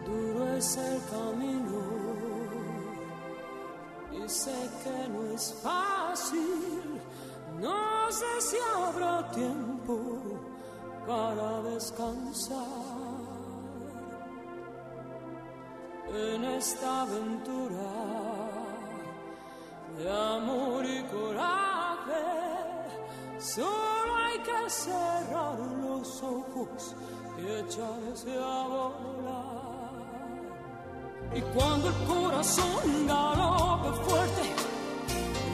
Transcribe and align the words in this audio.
Duro 0.05 0.57
es 0.57 0.77
el 0.79 1.01
camino 1.11 1.79
y 4.13 4.29
sé 4.29 4.69
que 4.83 5.09
no 5.11 5.33
es 5.33 5.55
fácil 5.63 6.86
no 7.61 8.13
sé 8.13 8.41
si 8.41 8.57
habrá 8.77 9.31
tiempo 9.31 9.99
para 11.07 11.63
descansar 11.63 12.67
en 16.09 16.45
esta 16.45 17.03
aventura 17.03 17.93
de 19.99 20.11
amor 20.11 20.85
y 20.85 21.03
coraje. 21.05 22.25
Solo 23.39 24.17
hay 24.17 24.39
que 24.41 24.71
cerrar 24.71 25.59
los 25.59 26.23
ojos 26.23 26.95
y 27.39 27.47
echarse 27.47 28.37
a 28.39 28.67
volar. 28.67 29.67
Y 31.35 31.41
cuando 31.41 31.89
el 31.89 31.95
corazón 32.07 33.07
galope 33.07 33.93
fuerte, 34.05 34.76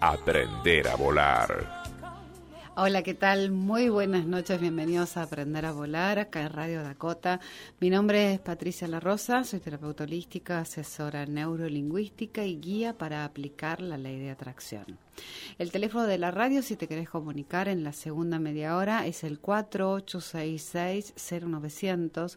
Aprender 0.00 0.88
a 0.88 0.96
Volar. 0.96 1.84
Hola, 2.74 3.04
¿qué 3.04 3.14
tal? 3.14 3.52
Muy 3.52 3.88
buenas 3.88 4.26
noches, 4.26 4.60
bienvenidos 4.60 5.16
a 5.16 5.22
Aprender 5.22 5.66
a 5.66 5.72
Volar, 5.72 6.18
acá 6.18 6.42
en 6.42 6.52
Radio 6.52 6.82
Dakota. 6.82 7.38
Mi 7.78 7.90
nombre 7.90 8.32
es 8.32 8.40
Patricia 8.40 8.88
La 8.88 8.98
Rosa, 8.98 9.44
soy 9.44 9.60
terapeuta 9.60 10.02
holística, 10.02 10.58
asesora 10.58 11.26
neurolingüística 11.26 12.44
y 12.44 12.56
guía 12.56 12.98
para 12.98 13.24
aplicar 13.24 13.80
la 13.80 13.98
ley 13.98 14.18
de 14.18 14.32
atracción. 14.32 14.98
El 15.58 15.70
teléfono 15.70 16.08
de 16.08 16.18
la 16.18 16.32
radio, 16.32 16.60
si 16.60 16.74
te 16.74 16.88
querés 16.88 17.08
comunicar 17.08 17.68
en 17.68 17.84
la 17.84 17.92
segunda 17.92 18.40
media 18.40 18.76
hora, 18.76 19.06
es 19.06 19.22
el 19.22 19.40
4866-0900. 19.40 22.36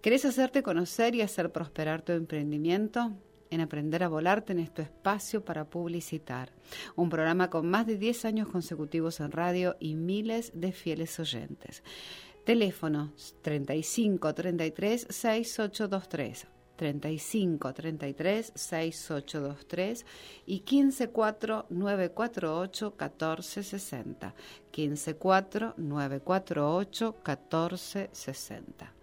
¿Querés 0.00 0.24
hacerte 0.24 0.62
conocer 0.62 1.16
y 1.16 1.22
hacer 1.22 1.50
prosperar 1.50 2.02
tu 2.02 2.12
emprendimiento? 2.12 3.10
En 3.50 3.60
Aprender 3.60 4.04
a 4.04 4.08
Volar 4.08 4.42
tenés 4.42 4.72
tu 4.72 4.80
espacio 4.80 5.44
para 5.44 5.68
publicitar. 5.68 6.52
Un 6.94 7.10
programa 7.10 7.50
con 7.50 7.68
más 7.68 7.84
de 7.86 7.98
10 7.98 8.26
años 8.26 8.46
consecutivos 8.48 9.18
en 9.18 9.32
radio 9.32 9.76
y 9.80 9.96
miles 9.96 10.52
de 10.54 10.70
fieles 10.72 11.18
oyentes. 11.18 11.82
Teléfono 12.44 13.12
35 13.42 14.34
33 14.34 15.06
6823. 15.10 16.46
35 16.76 17.72
33 17.72 18.52
6823 18.56 20.04
y 20.46 20.60
15 20.60 21.08
4 21.10 21.66
948 21.70 22.94
1460. 22.98 24.34
15 24.72 25.14
4 25.14 25.74
948 25.76 27.14
1460. 27.24 29.01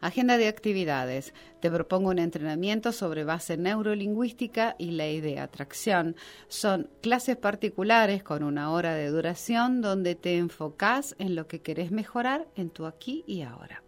Agenda 0.00 0.36
de 0.36 0.48
actividades. 0.48 1.34
Te 1.60 1.70
propongo 1.70 2.10
un 2.10 2.18
entrenamiento 2.18 2.92
sobre 2.92 3.24
base 3.24 3.56
neurolingüística 3.56 4.76
y 4.78 4.92
ley 4.92 5.20
de 5.20 5.40
atracción. 5.40 6.16
Son 6.48 6.88
clases 7.02 7.36
particulares 7.36 8.22
con 8.22 8.42
una 8.42 8.70
hora 8.70 8.94
de 8.94 9.08
duración 9.08 9.80
donde 9.80 10.14
te 10.14 10.36
enfocas 10.36 11.14
en 11.18 11.34
lo 11.34 11.46
que 11.46 11.62
querés 11.62 11.90
mejorar 11.90 12.46
en 12.56 12.70
tu 12.70 12.86
aquí 12.86 13.24
y 13.26 13.42
ahora. 13.42 13.82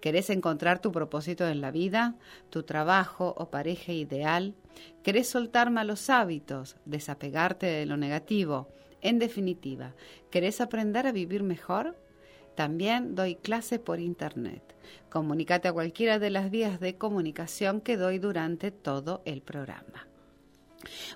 ¿Querés 0.00 0.30
encontrar 0.30 0.80
tu 0.80 0.90
propósito 0.92 1.46
en 1.46 1.60
la 1.60 1.70
vida, 1.70 2.16
tu 2.50 2.64
trabajo 2.64 3.34
o 3.36 3.50
pareja 3.50 3.92
ideal? 3.92 4.54
¿Querés 5.02 5.28
soltar 5.28 5.70
malos 5.70 6.10
hábitos, 6.10 6.76
desapegarte 6.84 7.66
de 7.66 7.86
lo 7.86 7.96
negativo? 7.96 8.68
En 9.00 9.18
definitiva, 9.18 9.94
¿querés 10.30 10.60
aprender 10.60 11.06
a 11.06 11.12
vivir 11.12 11.42
mejor? 11.42 11.96
También 12.54 13.14
doy 13.14 13.36
clase 13.36 13.78
por 13.78 14.00
internet. 14.00 14.62
Comunícate 15.10 15.68
a 15.68 15.72
cualquiera 15.72 16.18
de 16.18 16.30
las 16.30 16.50
vías 16.50 16.80
de 16.80 16.96
comunicación 16.96 17.80
que 17.80 17.96
doy 17.96 18.18
durante 18.18 18.70
todo 18.70 19.22
el 19.24 19.42
programa. 19.42 20.06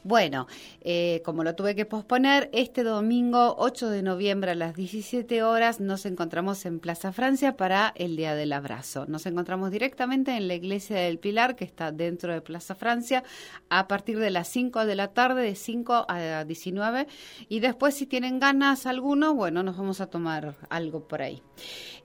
Bueno, 0.05 0.47
eh, 0.81 1.23
como 1.25 1.45
lo 1.45 1.55
tuve 1.55 1.75
que 1.75 1.85
posponer, 1.85 2.49
este 2.53 2.83
domingo 2.83 3.57
8 3.59 3.91
de 3.91 4.03
noviembre 4.03 4.53
a 4.53 4.55
las 4.55 4.75
17 4.75 5.43
horas 5.43 5.81
nos 5.81 6.07
encontramos 6.07 6.65
en 6.67 6.81
Plaza 6.81 7.13
Francia 7.13 7.57
para 7.57 7.93
el 7.97 8.17
Día 8.17 8.35
del 8.35 8.53
Abrazo. 8.53 9.07
Nos 9.07 9.27
encontramos 9.27 9.71
directamente 9.71 10.37
en 10.37 10.49
la 10.49 10.55
Iglesia 10.55 10.97
del 10.97 11.19
Pilar, 11.19 11.57
que 11.57 11.65
está 11.65 11.93
dentro 11.93 12.33
de 12.33 12.41
Plaza 12.41 12.75
Francia, 12.75 13.25
a 13.69 13.89
partir 13.89 14.19
de 14.19 14.31
las 14.31 14.49
5 14.49 14.87
de 14.87 14.95
la 14.95 15.09
tarde, 15.09 15.43
de 15.43 15.55
5 15.55 16.07
a 16.09 16.45
19. 16.45 17.07
Y 17.49 17.61
después, 17.61 17.95
si 17.95 18.07
tienen 18.07 18.39
ganas 18.39 18.87
algunos, 18.87 19.35
bueno, 19.35 19.63
nos 19.63 19.77
vamos 19.77 20.01
a 20.01 20.07
tomar 20.07 20.57
algo 20.69 21.07
por 21.07 21.23
ahí. 21.23 21.43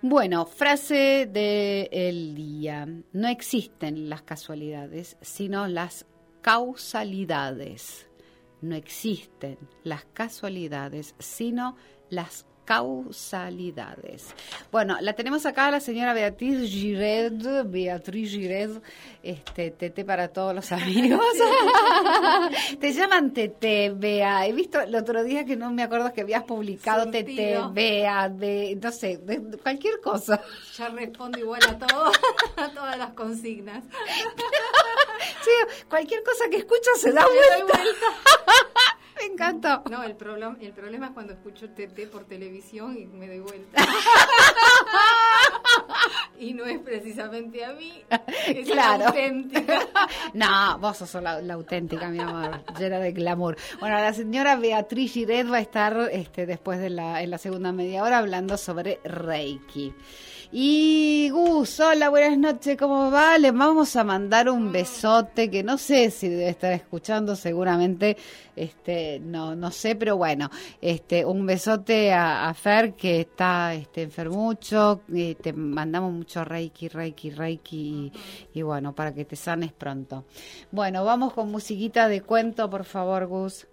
Bueno, 0.00 0.46
frase 0.46 1.28
del 1.30 2.34
día. 2.34 2.88
No 3.12 3.28
existen 3.28 4.08
las 4.08 4.22
casualidades, 4.22 5.18
sino 5.20 5.68
las 5.68 6.06
causalidades. 6.40 8.08
No 8.62 8.74
existen 8.76 9.58
las 9.84 10.06
casualidades, 10.06 11.14
sino 11.18 11.76
las 12.08 12.46
causalidades. 12.68 14.34
Bueno, 14.70 14.98
la 15.00 15.14
tenemos 15.14 15.46
acá 15.46 15.70
la 15.70 15.80
señora 15.80 16.12
Beatriz 16.12 16.70
Gired, 16.70 17.64
Beatriz 17.64 18.30
Gired, 18.30 18.82
este, 19.22 19.70
Tete 19.70 20.04
para 20.04 20.28
todos 20.28 20.54
los 20.54 20.70
amigos. 20.70 21.18
Te 22.78 22.92
llaman 22.92 23.32
Tete, 23.32 23.90
Bea. 23.96 24.46
He 24.46 24.52
visto 24.52 24.82
el 24.82 24.94
otro 24.94 25.24
día 25.24 25.46
que 25.46 25.56
no 25.56 25.70
me 25.72 25.82
acuerdo 25.82 26.12
que 26.12 26.20
habías 26.20 26.44
publicado 26.44 27.10
Tete, 27.10 27.58
Bea, 27.72 28.28
no 28.28 28.92
sé, 28.92 29.18
cualquier 29.62 30.02
cosa. 30.02 30.38
Ya 30.76 30.90
respondo 30.90 31.38
igual 31.38 31.62
a 31.70 31.78
todo, 31.78 32.12
a 32.56 32.68
todas 32.68 32.98
las 32.98 33.14
consignas. 33.14 33.82
sí, 35.42 35.50
cualquier 35.88 36.22
cosa 36.22 36.50
que 36.50 36.58
escucho 36.58 36.90
se 36.98 37.12
da 37.12 37.24
vuelta. 37.24 37.80
Me 39.18 39.32
encantó. 39.32 39.82
No, 39.90 40.02
el, 40.02 40.16
problema 40.16 40.56
el 40.60 40.72
problema 40.72 41.06
es 41.06 41.12
cuando 41.12 41.32
escucho 41.32 41.68
TT 41.70 42.08
por 42.10 42.24
televisión 42.24 42.96
y 42.96 43.06
me 43.06 43.26
doy 43.26 43.40
vuelta. 43.40 43.84
y 46.38 46.54
no 46.54 46.64
es 46.64 46.78
precisamente 46.78 47.64
a 47.64 47.72
mí, 47.72 48.04
es 48.46 48.68
claro. 48.68 48.98
la 48.98 49.06
auténtica. 49.08 49.80
no, 50.34 50.78
vos 50.78 50.98
sos 50.98 51.22
la, 51.22 51.42
la, 51.42 51.54
auténtica, 51.54 52.08
mi 52.08 52.20
amor, 52.20 52.62
llena 52.78 53.00
de 53.00 53.12
glamour. 53.12 53.56
Bueno, 53.80 53.96
la 53.96 54.12
señora 54.12 54.56
Beatriz 54.56 55.12
Giret 55.12 55.50
va 55.50 55.56
a 55.56 55.60
estar 55.60 56.08
este, 56.12 56.46
después 56.46 56.78
de 56.78 56.90
la, 56.90 57.22
en 57.22 57.30
la 57.30 57.38
segunda 57.38 57.72
media 57.72 58.04
hora 58.04 58.18
hablando 58.18 58.56
sobre 58.56 59.00
Reiki. 59.04 59.94
Y 60.50 61.28
Gus, 61.28 61.78
hola, 61.78 62.08
buenas 62.08 62.38
noches, 62.38 62.78
¿cómo 62.78 63.10
va? 63.10 63.36
Le 63.36 63.50
vamos 63.50 63.94
a 63.96 64.02
mandar 64.02 64.48
un 64.48 64.72
besote 64.72 65.50
que 65.50 65.62
no 65.62 65.76
sé 65.76 66.10
si 66.10 66.26
debe 66.26 66.48
estar 66.48 66.72
escuchando, 66.72 67.36
seguramente, 67.36 68.16
este, 68.56 69.20
no, 69.20 69.54
no 69.54 69.70
sé, 69.70 69.94
pero 69.94 70.16
bueno, 70.16 70.48
este, 70.80 71.22
un 71.26 71.44
besote 71.44 72.14
a, 72.14 72.54
Fer 72.54 72.94
que 72.94 73.20
está 73.20 73.74
este, 73.74 74.00
enfermucho, 74.00 75.02
te 75.06 75.52
mandamos 75.52 76.14
mucho 76.14 76.42
reiki, 76.44 76.88
reiki, 76.88 77.28
reiki 77.28 78.10
y 78.54 78.62
bueno, 78.62 78.94
para 78.94 79.12
que 79.12 79.26
te 79.26 79.36
sanes 79.36 79.72
pronto. 79.74 80.24
Bueno, 80.70 81.04
vamos 81.04 81.34
con 81.34 81.50
musiquita 81.50 82.08
de 82.08 82.22
cuento, 82.22 82.70
por 82.70 82.84
favor, 82.84 83.26
Gus. 83.26 83.66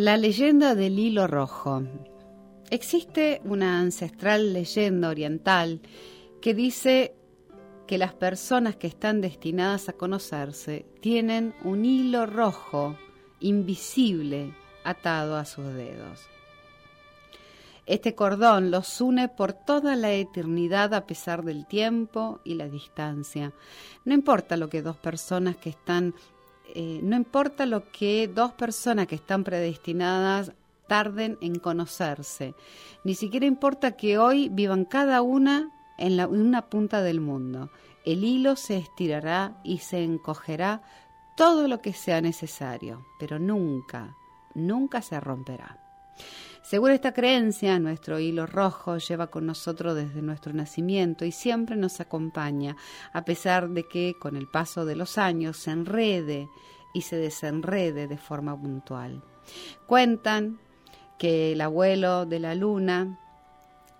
La 0.00 0.16
leyenda 0.16 0.74
del 0.74 0.98
hilo 0.98 1.26
rojo. 1.26 1.82
Existe 2.70 3.42
una 3.44 3.80
ancestral 3.80 4.54
leyenda 4.54 5.10
oriental 5.10 5.82
que 6.40 6.54
dice 6.54 7.14
que 7.86 7.98
las 7.98 8.14
personas 8.14 8.76
que 8.76 8.86
están 8.86 9.20
destinadas 9.20 9.90
a 9.90 9.92
conocerse 9.92 10.86
tienen 11.02 11.54
un 11.64 11.84
hilo 11.84 12.24
rojo 12.24 12.96
invisible 13.40 14.54
atado 14.84 15.36
a 15.36 15.44
sus 15.44 15.66
dedos. 15.66 16.20
Este 17.84 18.14
cordón 18.14 18.70
los 18.70 19.02
une 19.02 19.28
por 19.28 19.52
toda 19.52 19.96
la 19.96 20.12
eternidad 20.12 20.94
a 20.94 21.06
pesar 21.06 21.44
del 21.44 21.66
tiempo 21.66 22.40
y 22.42 22.54
la 22.54 22.70
distancia. 22.70 23.52
No 24.06 24.14
importa 24.14 24.56
lo 24.56 24.70
que 24.70 24.80
dos 24.80 24.96
personas 24.96 25.56
que 25.56 25.68
están 25.68 26.14
eh, 26.74 27.00
no 27.02 27.16
importa 27.16 27.66
lo 27.66 27.90
que 27.90 28.28
dos 28.28 28.52
personas 28.52 29.06
que 29.06 29.14
están 29.16 29.44
predestinadas 29.44 30.52
tarden 30.88 31.38
en 31.40 31.58
conocerse, 31.58 32.54
ni 33.04 33.14
siquiera 33.14 33.46
importa 33.46 33.92
que 33.92 34.18
hoy 34.18 34.48
vivan 34.48 34.84
cada 34.84 35.22
una 35.22 35.70
en, 35.98 36.16
la, 36.16 36.24
en 36.24 36.40
una 36.40 36.68
punta 36.68 37.02
del 37.02 37.20
mundo. 37.20 37.70
El 38.04 38.24
hilo 38.24 38.56
se 38.56 38.78
estirará 38.78 39.60
y 39.62 39.78
se 39.78 40.02
encogerá 40.02 40.82
todo 41.36 41.68
lo 41.68 41.80
que 41.80 41.92
sea 41.92 42.20
necesario, 42.20 43.06
pero 43.18 43.38
nunca, 43.38 44.16
nunca 44.54 45.00
se 45.00 45.20
romperá. 45.20 45.78
Según 46.70 46.92
esta 46.92 47.12
creencia, 47.12 47.80
nuestro 47.80 48.20
hilo 48.20 48.46
rojo 48.46 48.96
lleva 48.98 49.26
con 49.26 49.44
nosotros 49.44 49.96
desde 49.96 50.22
nuestro 50.22 50.52
nacimiento 50.52 51.24
y 51.24 51.32
siempre 51.32 51.74
nos 51.74 51.98
acompaña, 51.98 52.76
a 53.12 53.24
pesar 53.24 53.70
de 53.70 53.88
que 53.88 54.14
con 54.20 54.36
el 54.36 54.46
paso 54.46 54.84
de 54.84 54.94
los 54.94 55.18
años 55.18 55.56
se 55.56 55.72
enrede 55.72 56.48
y 56.94 57.02
se 57.02 57.16
desenrede 57.16 58.06
de 58.06 58.16
forma 58.16 58.56
puntual. 58.56 59.20
Cuentan 59.88 60.60
que 61.18 61.54
el 61.54 61.60
abuelo 61.60 62.24
de 62.24 62.38
la 62.38 62.54
luna 62.54 63.18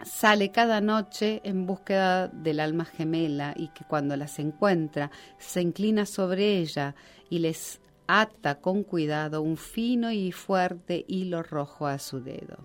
sale 0.05 0.52
cada 0.52 0.81
noche 0.81 1.40
en 1.43 1.67
búsqueda 1.67 2.28
del 2.28 2.61
alma 2.61 2.84
gemela 2.84 3.52
y 3.56 3.70
que 3.70 3.84
cuando 3.84 4.17
las 4.17 4.38
encuentra 4.38 5.11
se 5.38 5.61
inclina 5.61 6.06
sobre 6.06 6.58
ella 6.58 6.94
y 7.28 7.40
les 7.40 7.80
ata 8.19 8.61
con 8.61 8.83
cuidado 8.83 9.41
un 9.41 9.57
fino 9.57 10.11
y 10.11 10.33
fuerte 10.33 11.05
hilo 11.07 11.43
rojo 11.43 11.87
a 11.87 11.99
su 11.99 12.21
dedo. 12.21 12.59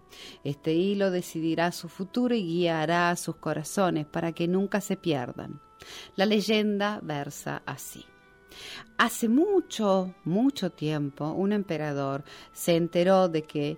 Este 0.43 0.73
hilo 0.73 1.11
decidirá 1.11 1.71
su 1.71 1.87
futuro 1.87 2.33
y 2.33 2.43
guiará 2.43 3.11
a 3.11 3.15
sus 3.15 3.35
corazones 3.35 4.07
para 4.07 4.31
que 4.31 4.47
nunca 4.47 4.81
se 4.81 4.97
pierdan. 4.97 5.61
La 6.15 6.25
leyenda 6.25 6.99
versa 7.03 7.61
así. 7.65 8.05
Hace 8.97 9.29
mucho, 9.29 10.15
mucho 10.23 10.71
tiempo, 10.71 11.31
un 11.31 11.51
emperador 11.51 12.23
se 12.51 12.75
enteró 12.75 13.29
de 13.29 13.43
que 13.43 13.77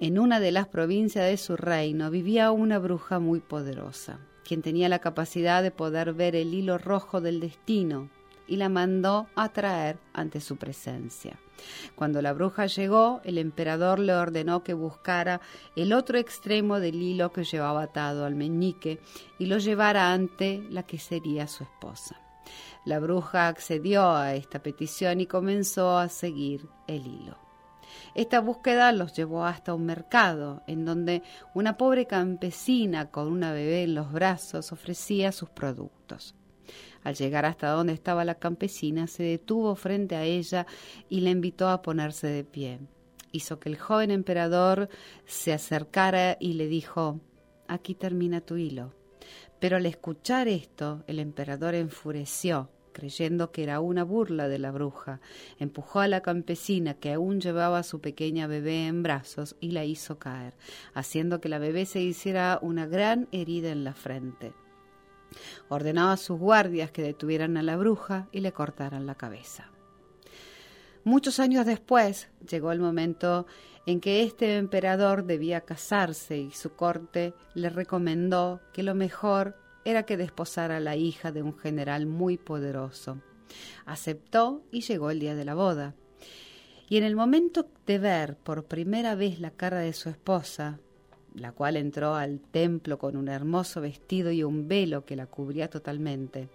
en 0.00 0.18
una 0.18 0.40
de 0.40 0.52
las 0.52 0.68
provincias 0.68 1.26
de 1.26 1.36
su 1.36 1.56
reino 1.56 2.10
vivía 2.10 2.50
una 2.50 2.78
bruja 2.78 3.18
muy 3.18 3.40
poderosa, 3.40 4.20
quien 4.44 4.62
tenía 4.62 4.88
la 4.88 5.00
capacidad 5.00 5.62
de 5.62 5.72
poder 5.72 6.14
ver 6.14 6.34
el 6.36 6.54
hilo 6.54 6.78
rojo 6.78 7.20
del 7.20 7.40
destino 7.40 8.08
y 8.48 8.56
la 8.56 8.68
mandó 8.68 9.28
a 9.36 9.50
traer 9.50 9.98
ante 10.12 10.40
su 10.40 10.56
presencia. 10.56 11.38
Cuando 11.94 12.22
la 12.22 12.32
bruja 12.32 12.66
llegó, 12.66 13.20
el 13.24 13.38
emperador 13.38 13.98
le 13.98 14.14
ordenó 14.14 14.62
que 14.62 14.74
buscara 14.74 15.40
el 15.76 15.92
otro 15.92 16.18
extremo 16.18 16.80
del 16.80 17.02
hilo 17.02 17.32
que 17.32 17.44
llevaba 17.44 17.82
atado 17.82 18.24
al 18.24 18.34
meñique 18.34 19.00
y 19.38 19.46
lo 19.46 19.58
llevara 19.58 20.12
ante 20.12 20.62
la 20.70 20.84
que 20.84 20.98
sería 20.98 21.46
su 21.46 21.64
esposa. 21.64 22.20
La 22.84 23.00
bruja 23.00 23.48
accedió 23.48 24.10
a 24.10 24.34
esta 24.34 24.62
petición 24.62 25.20
y 25.20 25.26
comenzó 25.26 25.98
a 25.98 26.08
seguir 26.08 26.66
el 26.86 27.06
hilo. 27.06 27.36
Esta 28.14 28.40
búsqueda 28.40 28.92
los 28.92 29.14
llevó 29.14 29.44
hasta 29.44 29.74
un 29.74 29.86
mercado, 29.86 30.62
en 30.66 30.84
donde 30.84 31.22
una 31.54 31.76
pobre 31.76 32.06
campesina 32.06 33.10
con 33.10 33.28
una 33.28 33.52
bebé 33.52 33.82
en 33.82 33.94
los 33.94 34.12
brazos 34.12 34.72
ofrecía 34.72 35.32
sus 35.32 35.50
productos. 35.50 36.34
Al 37.08 37.14
llegar 37.14 37.46
hasta 37.46 37.70
donde 37.70 37.94
estaba 37.94 38.22
la 38.26 38.34
campesina, 38.34 39.06
se 39.06 39.22
detuvo 39.22 39.74
frente 39.76 40.14
a 40.14 40.24
ella 40.24 40.66
y 41.08 41.22
la 41.22 41.30
invitó 41.30 41.70
a 41.70 41.80
ponerse 41.80 42.26
de 42.26 42.44
pie. 42.44 42.80
Hizo 43.32 43.58
que 43.58 43.70
el 43.70 43.78
joven 43.78 44.10
emperador 44.10 44.90
se 45.24 45.54
acercara 45.54 46.36
y 46.38 46.52
le 46.52 46.66
dijo, 46.66 47.18
Aquí 47.66 47.94
termina 47.94 48.42
tu 48.42 48.58
hilo. 48.58 48.92
Pero 49.58 49.78
al 49.78 49.86
escuchar 49.86 50.48
esto, 50.48 51.02
el 51.06 51.18
emperador 51.18 51.74
enfureció, 51.74 52.68
creyendo 52.92 53.52
que 53.52 53.62
era 53.62 53.80
una 53.80 54.04
burla 54.04 54.46
de 54.46 54.58
la 54.58 54.70
bruja. 54.70 55.22
Empujó 55.58 56.00
a 56.00 56.08
la 56.08 56.20
campesina, 56.20 56.92
que 56.92 57.14
aún 57.14 57.40
llevaba 57.40 57.78
a 57.78 57.84
su 57.84 58.02
pequeña 58.02 58.46
bebé 58.46 58.86
en 58.86 59.02
brazos, 59.02 59.56
y 59.60 59.70
la 59.70 59.86
hizo 59.86 60.18
caer, 60.18 60.52
haciendo 60.92 61.40
que 61.40 61.48
la 61.48 61.58
bebé 61.58 61.86
se 61.86 62.02
hiciera 62.02 62.58
una 62.60 62.84
gran 62.84 63.28
herida 63.32 63.70
en 63.70 63.84
la 63.84 63.94
frente. 63.94 64.52
Ordenaba 65.68 66.12
a 66.12 66.16
sus 66.16 66.38
guardias 66.38 66.90
que 66.90 67.02
detuvieran 67.02 67.56
a 67.56 67.62
la 67.62 67.76
bruja 67.76 68.28
y 68.32 68.40
le 68.40 68.52
cortaran 68.52 69.06
la 69.06 69.14
cabeza. 69.14 69.70
Muchos 71.04 71.40
años 71.40 71.64
después 71.64 72.28
llegó 72.48 72.72
el 72.72 72.80
momento 72.80 73.46
en 73.86 74.00
que 74.00 74.22
este 74.22 74.56
emperador 74.56 75.24
debía 75.24 75.62
casarse 75.62 76.36
y 76.36 76.50
su 76.50 76.74
corte 76.74 77.32
le 77.54 77.70
recomendó 77.70 78.60
que 78.74 78.82
lo 78.82 78.94
mejor 78.94 79.56
era 79.84 80.02
que 80.02 80.18
desposara 80.18 80.76
a 80.76 80.80
la 80.80 80.96
hija 80.96 81.32
de 81.32 81.42
un 81.42 81.56
general 81.56 82.04
muy 82.04 82.36
poderoso. 82.36 83.22
Aceptó 83.86 84.62
y 84.70 84.82
llegó 84.82 85.10
el 85.10 85.20
día 85.20 85.34
de 85.34 85.46
la 85.46 85.54
boda. 85.54 85.94
Y 86.90 86.98
en 86.98 87.04
el 87.04 87.16
momento 87.16 87.66
de 87.86 87.98
ver 87.98 88.36
por 88.36 88.64
primera 88.64 89.14
vez 89.14 89.40
la 89.40 89.50
cara 89.50 89.78
de 89.78 89.94
su 89.94 90.10
esposa, 90.10 90.78
la 91.38 91.52
cual 91.52 91.76
entró 91.76 92.14
al 92.14 92.40
templo 92.40 92.98
con 92.98 93.16
un 93.16 93.28
hermoso 93.28 93.80
vestido 93.80 94.30
y 94.30 94.42
un 94.42 94.68
velo 94.68 95.04
que 95.04 95.16
la 95.16 95.26
cubría 95.26 95.68
totalmente. 95.68 96.48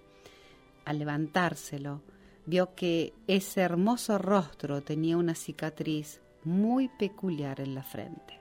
Al 0.86 1.00
levantárselo, 1.00 2.02
vio 2.46 2.76
que 2.76 3.14
ese 3.28 3.62
hermoso 3.62 4.18
rostro 4.18 4.82
tenía 4.82 5.18
una 5.18 5.36
cicatriz 5.36 6.22
muy 6.44 6.90
peculiar 6.90 7.62
en 7.62 7.76
la 7.76 7.84
frente. 7.84 8.40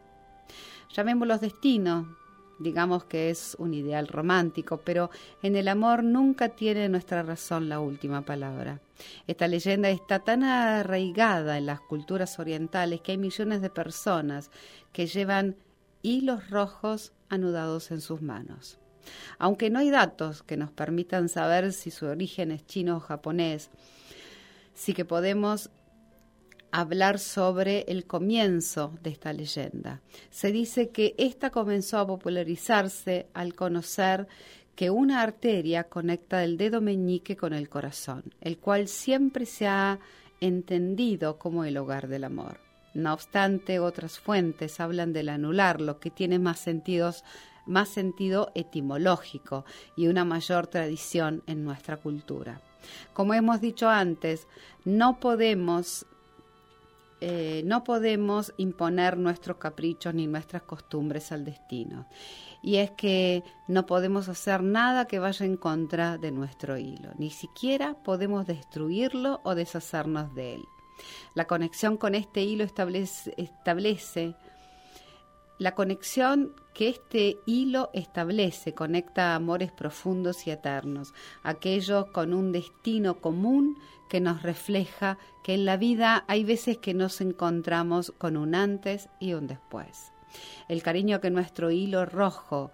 Llamémoslo 0.92 1.38
destino, 1.38 2.16
digamos 2.58 3.04
que 3.04 3.30
es 3.30 3.56
un 3.58 3.74
ideal 3.74 4.08
romántico, 4.08 4.78
pero 4.78 5.10
en 5.42 5.56
el 5.56 5.68
amor 5.68 6.04
nunca 6.04 6.50
tiene 6.50 6.88
nuestra 6.88 7.22
razón 7.22 7.68
la 7.68 7.80
última 7.80 8.22
palabra. 8.22 8.80
Esta 9.26 9.48
leyenda 9.48 9.90
está 9.90 10.20
tan 10.20 10.44
arraigada 10.44 11.58
en 11.58 11.66
las 11.66 11.80
culturas 11.80 12.38
orientales 12.38 13.00
que 13.00 13.12
hay 13.12 13.18
millones 13.18 13.62
de 13.62 13.70
personas 13.70 14.50
que 14.92 15.06
llevan 15.06 15.56
hilos 16.02 16.50
rojos 16.50 17.12
anudados 17.28 17.90
en 17.90 18.00
sus 18.00 18.20
manos. 18.20 18.78
Aunque 19.38 19.70
no 19.70 19.78
hay 19.78 19.90
datos 19.90 20.42
que 20.42 20.56
nos 20.56 20.70
permitan 20.70 21.28
saber 21.28 21.72
si 21.72 21.90
su 21.90 22.06
origen 22.06 22.50
es 22.52 22.66
chino 22.66 22.96
o 22.96 23.00
japonés, 23.00 23.70
sí 24.74 24.94
que 24.94 25.04
podemos 25.04 25.70
hablar 26.70 27.18
sobre 27.18 27.84
el 27.88 28.06
comienzo 28.06 28.94
de 29.02 29.10
esta 29.10 29.32
leyenda. 29.32 30.00
Se 30.30 30.52
dice 30.52 30.90
que 30.90 31.14
esta 31.18 31.50
comenzó 31.50 31.98
a 31.98 32.06
popularizarse 32.06 33.26
al 33.34 33.54
conocer 33.54 34.26
que 34.74 34.88
una 34.88 35.20
arteria 35.20 35.84
conecta 35.84 36.42
el 36.42 36.56
dedo 36.56 36.80
meñique 36.80 37.36
con 37.36 37.52
el 37.52 37.68
corazón, 37.68 38.24
el 38.40 38.58
cual 38.58 38.88
siempre 38.88 39.44
se 39.44 39.66
ha 39.66 40.00
entendido 40.40 41.38
como 41.38 41.64
el 41.64 41.76
hogar 41.76 42.08
del 42.08 42.24
amor. 42.24 42.61
No 42.94 43.12
obstante, 43.12 43.78
otras 43.78 44.18
fuentes 44.18 44.80
hablan 44.80 45.12
del 45.12 45.28
anular, 45.28 45.80
lo 45.80 45.98
que 45.98 46.10
tiene 46.10 46.38
más 46.38 46.66
más 47.66 47.88
sentido 47.88 48.50
etimológico 48.54 49.64
y 49.96 50.08
una 50.08 50.24
mayor 50.24 50.66
tradición 50.66 51.42
en 51.46 51.64
nuestra 51.64 51.96
cultura. 51.96 52.60
Como 53.12 53.34
hemos 53.34 53.60
dicho 53.60 53.88
antes, 53.88 54.48
no 54.84 55.20
podemos 55.20 56.06
eh, 57.24 57.62
no 57.64 57.84
podemos 57.84 58.52
imponer 58.56 59.16
nuestros 59.16 59.58
caprichos 59.58 60.12
ni 60.12 60.26
nuestras 60.26 60.62
costumbres 60.62 61.30
al 61.30 61.44
destino. 61.44 62.08
Y 62.64 62.78
es 62.78 62.90
que 62.90 63.44
no 63.68 63.86
podemos 63.86 64.28
hacer 64.28 64.60
nada 64.60 65.06
que 65.06 65.20
vaya 65.20 65.46
en 65.46 65.56
contra 65.56 66.18
de 66.18 66.32
nuestro 66.32 66.78
hilo, 66.78 67.10
ni 67.18 67.30
siquiera 67.30 67.94
podemos 68.02 68.44
destruirlo 68.48 69.40
o 69.44 69.54
deshacernos 69.54 70.34
de 70.34 70.54
él. 70.54 70.64
La 71.34 71.46
conexión 71.46 71.96
con 71.96 72.14
este 72.14 72.42
hilo 72.42 72.64
establece, 72.64 74.36
la 75.58 75.74
conexión 75.74 76.54
que 76.74 76.88
este 76.88 77.38
hilo 77.46 77.90
establece 77.92 78.74
conecta 78.74 79.34
amores 79.34 79.70
profundos 79.70 80.46
y 80.46 80.50
eternos, 80.50 81.14
aquellos 81.42 82.06
con 82.06 82.34
un 82.34 82.52
destino 82.52 83.20
común 83.20 83.78
que 84.08 84.20
nos 84.20 84.42
refleja 84.42 85.18
que 85.44 85.54
en 85.54 85.64
la 85.64 85.76
vida 85.76 86.24
hay 86.28 86.44
veces 86.44 86.78
que 86.78 86.94
nos 86.94 87.20
encontramos 87.20 88.12
con 88.18 88.36
un 88.36 88.54
antes 88.54 89.08
y 89.20 89.34
un 89.34 89.46
después. 89.46 90.12
El 90.68 90.82
cariño 90.82 91.20
que 91.20 91.30
nuestro 91.30 91.70
hilo 91.70 92.06
rojo 92.06 92.70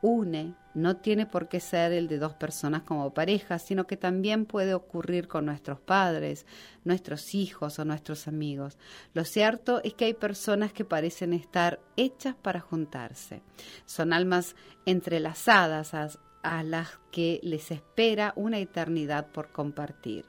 une 0.00 0.54
no 0.74 0.96
tiene 0.96 1.26
por 1.26 1.48
qué 1.48 1.60
ser 1.60 1.92
el 1.92 2.08
de 2.08 2.18
dos 2.18 2.34
personas 2.34 2.82
como 2.82 3.12
pareja, 3.12 3.58
sino 3.58 3.86
que 3.86 3.96
también 3.96 4.46
puede 4.46 4.74
ocurrir 4.74 5.28
con 5.28 5.46
nuestros 5.46 5.80
padres, 5.80 6.46
nuestros 6.84 7.34
hijos 7.34 7.78
o 7.78 7.84
nuestros 7.84 8.28
amigos. 8.28 8.78
Lo 9.14 9.24
cierto 9.24 9.80
es 9.84 9.94
que 9.94 10.06
hay 10.06 10.14
personas 10.14 10.72
que 10.72 10.84
parecen 10.84 11.32
estar 11.32 11.80
hechas 11.96 12.34
para 12.34 12.60
juntarse. 12.60 13.42
Son 13.86 14.12
almas 14.12 14.56
entrelazadas 14.86 15.94
a, 15.94 16.08
a 16.42 16.62
las 16.62 16.98
que 17.10 17.40
les 17.42 17.70
espera 17.70 18.32
una 18.36 18.58
eternidad 18.58 19.26
por 19.28 19.52
compartir. 19.52 20.24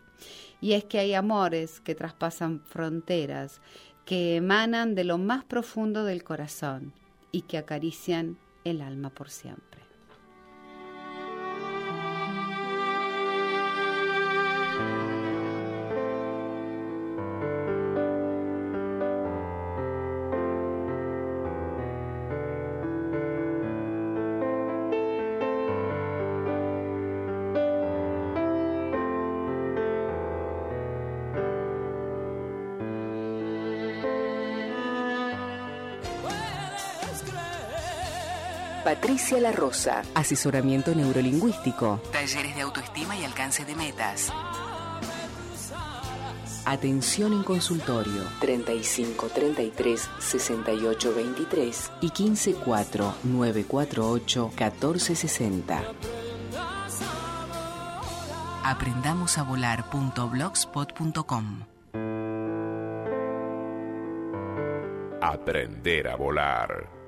Y 0.62 0.73
es 0.73 0.85
que 0.85 1.00
hay 1.00 1.13
amores 1.13 1.79
que 1.81 1.95
traspasan 1.95 2.62
fronteras, 2.62 3.62
que 4.05 4.35
emanan 4.35 4.95
de 4.95 5.03
lo 5.03 5.17
más 5.17 5.43
profundo 5.43 6.03
del 6.03 6.23
corazón 6.23 6.93
y 7.31 7.43
que 7.43 7.57
acarician 7.57 8.38
el 8.63 8.81
alma 8.81 9.09
por 9.09 9.29
siempre. 9.29 9.82
Patricia 39.13 39.39
La 39.39 39.51
Rosa, 39.51 40.01
asesoramiento 40.15 40.96
neurolingüístico, 40.96 42.01
talleres 42.12 42.55
de 42.55 42.62
autoestima 42.62 43.15
y 43.15 43.24
alcance 43.24 43.63
de 43.63 43.75
metas. 43.75 44.34
Atención 46.65 47.34
en 47.34 47.43
consultorio 47.43 48.24
35 48.39 49.27
33 49.27 50.10
68 50.17 51.13
23 51.15 51.91
y 52.01 52.10
15 52.10 52.55
4 52.55 53.13
948 53.22 54.51
14 54.55 55.15
60. 55.15 55.84
Aprendamos 58.63 59.38
a 59.38 59.43
volar.blogspot.com 59.43 61.65
Aprender 65.22 66.08
a 66.08 66.15
volar. 66.15 67.02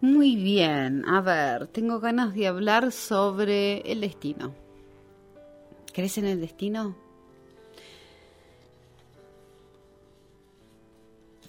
Muy 0.00 0.36
bien, 0.36 1.04
a 1.08 1.20
ver, 1.20 1.66
tengo 1.66 1.98
ganas 1.98 2.32
de 2.32 2.46
hablar 2.46 2.92
sobre 2.92 3.80
el 3.90 4.00
destino. 4.00 4.54
¿Crees 5.92 6.18
en 6.18 6.26
el 6.26 6.40
destino? 6.40 6.96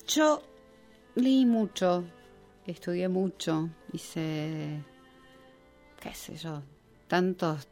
Yo 0.07 0.41
leí 1.13 1.45
mucho, 1.45 2.03
estudié 2.65 3.07
mucho, 3.07 3.69
hice, 3.93 4.83
qué 5.99 6.15
sé 6.15 6.35
yo, 6.35 6.63
tantos 7.07 7.67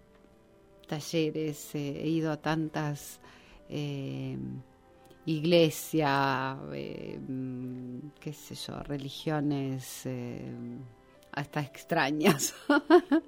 talleres, 0.88 1.74
he 1.74 2.07
ido 2.07 2.31
a 2.31 2.38
tantas 2.38 3.19
eh, 3.67 4.38
iglesia, 5.27 6.57
eh, 6.74 7.19
mm, 7.19 8.12
qué 8.19 8.31
sé 8.31 8.55
yo, 8.55 8.81
religiones 8.84 10.05
eh, 10.05 10.41
hasta 11.31 11.62
extrañas. 11.62 12.55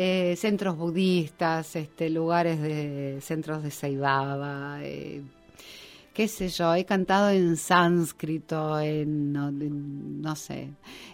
Eh, 0.00 0.36
centros 0.36 0.76
budistas, 0.76 1.74
este, 1.74 2.08
lugares 2.08 2.62
de 2.62 3.18
centros 3.20 3.64
de 3.64 3.72
Saibaba, 3.72 4.78
qué 4.78 6.28
sé 6.28 6.48
yo, 6.50 6.72
he 6.72 6.84
cantado 6.84 7.30
en 7.30 7.56
sánscrito, 7.56 8.78
en 8.78 9.32
no, 9.32 10.36
sé, 10.36 10.68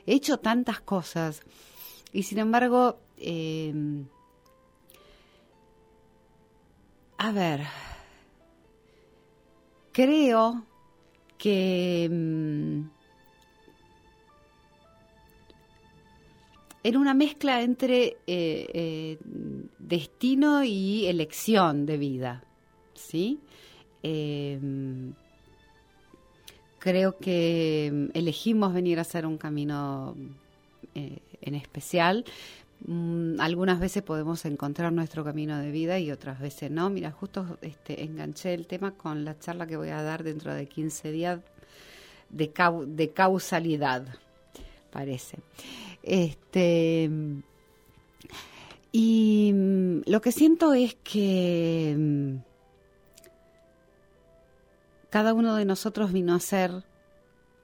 he 0.04 0.16
hecho 0.16 0.36
tantas 0.36 0.82
cosas 0.82 1.40
y 2.12 2.24
sin 2.24 2.40
embargo, 2.40 2.98
a 7.16 7.32
ver, 7.32 7.62
creo 9.94 10.64
que 11.38 12.08
mm, 12.10 12.80
era 16.82 16.98
una 16.98 17.14
mezcla 17.14 17.62
entre 17.62 18.18
eh, 18.26 18.66
eh, 18.74 19.18
destino 19.78 20.64
y 20.64 21.06
elección 21.06 21.86
de 21.86 21.96
vida, 21.96 22.44
¿sí? 22.94 23.38
Em, 24.02 25.14
creo 26.80 27.16
que 27.16 27.90
mm, 27.92 28.18
elegimos 28.18 28.74
venir 28.74 28.98
a 28.98 29.02
hacer 29.02 29.26
un 29.26 29.38
camino 29.38 30.16
eh, 30.96 31.20
en 31.40 31.54
especial, 31.54 32.24
Mm, 32.86 33.40
algunas 33.40 33.80
veces 33.80 34.02
podemos 34.02 34.44
encontrar 34.44 34.92
nuestro 34.92 35.24
camino 35.24 35.58
de 35.58 35.70
vida 35.70 35.98
y 35.98 36.10
otras 36.10 36.38
veces 36.38 36.70
no. 36.70 36.90
Mira, 36.90 37.10
justo 37.10 37.58
este, 37.62 38.04
enganché 38.04 38.52
el 38.52 38.66
tema 38.66 38.92
con 38.92 39.24
la 39.24 39.38
charla 39.38 39.66
que 39.66 39.76
voy 39.76 39.88
a 39.88 40.02
dar 40.02 40.22
dentro 40.22 40.52
de 40.52 40.66
15 40.66 41.10
días 41.10 41.40
de, 42.28 42.52
de 42.86 43.10
causalidad, 43.10 44.06
parece. 44.90 45.38
Este, 46.02 47.10
y 48.92 49.52
mm, 49.54 50.00
lo 50.06 50.20
que 50.20 50.32
siento 50.32 50.74
es 50.74 50.94
que 50.96 51.94
mm, 51.96 52.36
cada 55.08 55.32
uno 55.32 55.56
de 55.56 55.64
nosotros 55.64 56.12
vino 56.12 56.34
a 56.34 56.40
ser 56.40 56.84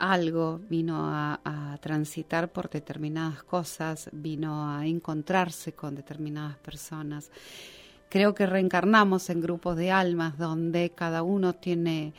algo, 0.00 0.60
vino 0.68 0.96
a, 0.98 1.78
transitar 1.80 2.52
por 2.52 2.68
determinadas 2.68 3.42
cosas, 3.42 4.10
vino 4.12 4.68
a 4.68 4.86
encontrarse 4.86 5.72
con 5.72 5.94
determinadas 5.94 6.56
personas. 6.58 7.30
Creo 8.08 8.34
que 8.34 8.44
reencarnamos 8.44 9.30
en 9.30 9.40
grupos 9.40 9.76
de 9.76 9.90
almas 9.90 10.36
donde 10.36 10.90
cada 10.90 11.22
uno 11.22 11.54
tiene 11.54 12.12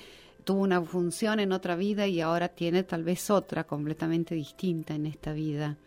tuvo 0.44 0.62
una 0.62 0.82
función 0.82 1.40
en 1.40 1.52
otra 1.52 1.76
vida 1.76 2.08
y 2.08 2.22
ahora 2.22 2.48
tiene 2.48 2.84
tal 2.84 3.04
vez 3.04 3.30
otra 3.30 3.66
completamente 3.66 4.34
distinta 4.34 4.96
en 4.96 5.06
esta 5.06 5.34
vida. 5.34 5.78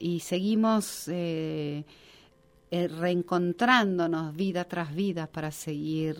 Y 0.00 0.20
seguimos 0.20 1.06
eh, 1.08 1.84
eh, 2.70 2.88
reencontrándonos 2.88 4.34
vida 4.34 4.64
tras 4.64 4.94
vida 4.94 5.28
para 5.28 5.52
seguir 5.52 6.16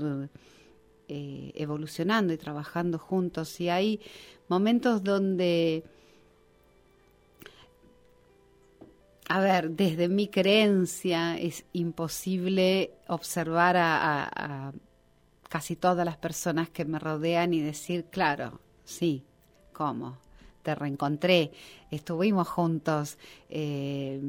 eh, 1.07 1.53
evolucionando 1.55 2.33
y 2.33 2.39
trabajando 2.39 2.99
juntos. 2.99 3.61
Y 3.61 3.69
hay 3.69 4.01
momentos 4.49 5.03
donde, 5.03 5.85
a 9.29 9.41
ver, 9.41 9.71
desde 9.71 10.09
mi 10.09 10.29
creencia 10.29 11.37
es 11.39 11.65
imposible 11.73 12.93
observar 13.09 13.77
a, 13.77 14.73
casi 15.49 15.77
todas 15.77 16.05
las 16.05 16.17
personas 16.17 16.69
que 16.69 16.85
me 16.85 16.99
rodean 16.99 17.55
y 17.55 17.61
decir, 17.61 18.07
claro, 18.11 18.61
sí, 18.85 19.23
¿cómo? 19.73 20.19
Te 20.63 20.75
reencontré, 20.75 21.53
estuvimos 21.91 22.49
juntos, 22.49 23.19
eh, 23.51 24.21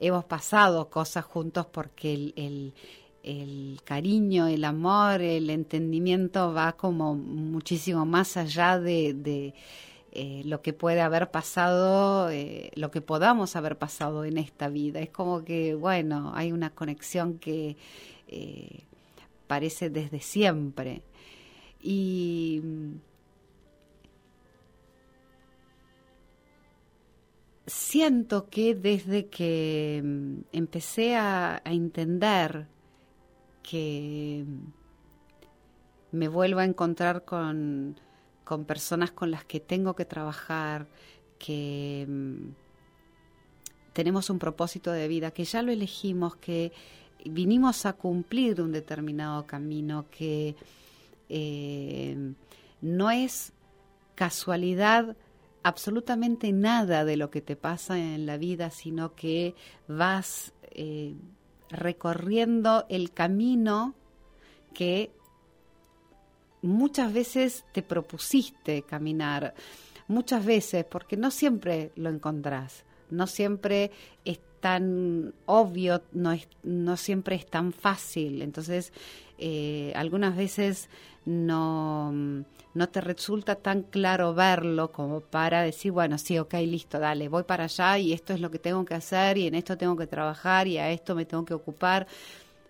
hemos 0.00 0.24
pasado 0.24 0.88
cosas 0.88 1.24
juntos 1.24 1.66
porque 1.66 2.32
el, 2.34 2.74
el, 3.22 3.80
cariño, 3.84 4.46
el 4.46 4.64
amor, 4.64 5.20
el 5.20 5.50
entendimiento 5.50 6.52
va 6.52 6.72
como 6.72 7.14
muchísimo 7.14 8.06
más 8.06 8.36
allá 8.36 8.78
de, 8.78 9.54
eh, 10.12 10.42
lo 10.44 10.62
que 10.62 10.72
puede 10.72 11.00
haber 11.00 11.30
pasado, 11.30 12.30
eh, 12.30 12.70
lo 12.74 12.90
que 12.90 13.00
podamos 13.00 13.56
haber 13.56 13.78
pasado 13.78 14.24
en 14.24 14.38
esta 14.38 14.68
vida. 14.68 15.00
Es 15.00 15.10
como 15.10 15.44
que, 15.44 15.74
bueno, 15.74 16.32
hay 16.34 16.52
una 16.52 16.70
conexión 16.70 17.38
que 17.38 17.76
eh, 18.28 18.80
parece 19.46 19.90
desde 19.90 20.20
siempre. 20.20 21.02
Y 21.80 22.62
siento 27.66 28.48
que 28.48 28.74
desde 28.74 29.26
que 29.26 30.00
mm, 30.04 30.38
empecé 30.52 31.16
a, 31.16 31.60
entender 31.64 32.66
que 33.62 34.44
me 36.10 36.28
vuelvo 36.28 36.60
a 36.60 36.64
encontrar 36.64 37.24
con, 37.24 37.98
con, 38.44 38.64
personas 38.64 39.10
con 39.12 39.30
las 39.30 39.44
que 39.44 39.60
tengo 39.60 39.94
que 39.94 40.04
trabajar, 40.04 40.86
que 41.38 42.06
mm, 42.08 42.48
tenemos 43.92 44.30
un 44.30 44.38
propósito 44.38 44.92
de 44.92 45.08
vida, 45.08 45.30
que 45.30 45.44
ya 45.44 45.62
lo 45.62 45.72
elegimos, 45.72 46.36
que 46.36 46.72
vinimos 47.24 47.86
a 47.86 47.94
cumplir 47.94 48.60
un 48.60 48.72
determinado 48.72 49.46
camino 49.46 50.06
que 50.10 50.56
eh, 51.28 52.34
no 52.80 53.10
es 53.10 53.52
casualidad 54.14 55.16
absolutamente 55.62 56.52
nada 56.52 57.04
de 57.04 57.16
lo 57.16 57.30
que 57.30 57.40
te 57.40 57.56
pasa 57.56 57.98
en 57.98 58.26
la 58.26 58.36
vida, 58.36 58.70
sino 58.70 59.14
que 59.14 59.54
vas 59.86 60.52
eh, 60.72 61.14
recorriendo 61.72 62.86
el 62.88 63.12
camino 63.12 63.94
que 64.74 65.10
muchas 66.60 67.12
veces 67.12 67.64
te 67.72 67.82
propusiste 67.82 68.82
caminar, 68.82 69.54
muchas 70.06 70.44
veces, 70.44 70.84
porque 70.84 71.16
no 71.16 71.30
siempre 71.30 71.90
lo 71.96 72.10
encontrás, 72.10 72.84
no 73.10 73.26
siempre 73.26 73.90
tan 74.62 75.34
obvio, 75.44 76.02
no, 76.12 76.32
es, 76.32 76.48
no 76.62 76.96
siempre 76.96 77.34
es 77.34 77.46
tan 77.46 77.72
fácil. 77.72 78.42
Entonces, 78.42 78.92
eh, 79.38 79.92
algunas 79.96 80.36
veces 80.36 80.88
no, 81.24 82.12
no 82.12 82.88
te 82.88 83.00
resulta 83.00 83.56
tan 83.56 83.82
claro 83.82 84.34
verlo 84.34 84.92
como 84.92 85.20
para 85.20 85.62
decir, 85.62 85.90
bueno, 85.90 86.16
sí, 86.16 86.38
ok, 86.38 86.54
listo, 86.64 87.00
dale, 87.00 87.28
voy 87.28 87.42
para 87.42 87.64
allá 87.64 87.98
y 87.98 88.12
esto 88.12 88.32
es 88.32 88.40
lo 88.40 88.52
que 88.52 88.60
tengo 88.60 88.84
que 88.84 88.94
hacer 88.94 89.36
y 89.36 89.48
en 89.48 89.56
esto 89.56 89.76
tengo 89.76 89.96
que 89.96 90.06
trabajar 90.06 90.68
y 90.68 90.78
a 90.78 90.90
esto 90.90 91.16
me 91.16 91.24
tengo 91.24 91.44
que 91.44 91.54
ocupar. 91.54 92.06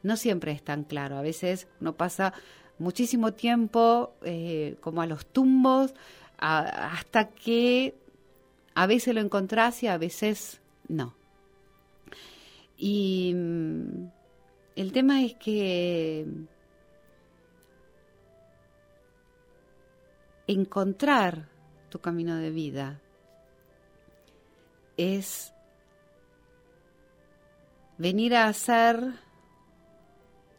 No 0.03 0.17
siempre 0.17 0.53
es 0.53 0.63
tan 0.63 0.85
claro. 0.85 1.19
A 1.19 1.23
veces 1.23 1.69
uno 1.81 1.93
pasa 1.93 2.33
muchísimo 2.79 3.35
tiempo 3.35 4.15
eh, 4.23 4.77
como 4.81 5.03
a 5.03 5.07
los 5.07 5.27
tumbos 5.27 5.95
hasta 6.39 7.29
que 7.29 7.95
a 8.75 8.87
veces 8.87 9.15
lo 9.15 9.21
encontrás 9.21 9.83
y 9.83 9.89
a 9.89 9.99
veces 9.99 10.61
no. 10.89 11.15
Y 12.85 13.33
mm, 13.33 14.11
el 14.75 14.91
tema 14.91 15.23
es 15.23 15.35
que 15.35 16.27
encontrar 20.49 21.49
tu 21.91 22.01
camino 22.01 22.35
de 22.39 22.51
vida 22.51 23.01
es 24.97 25.55
venir 27.99 28.35
a 28.35 28.49
hacer 28.49 29.13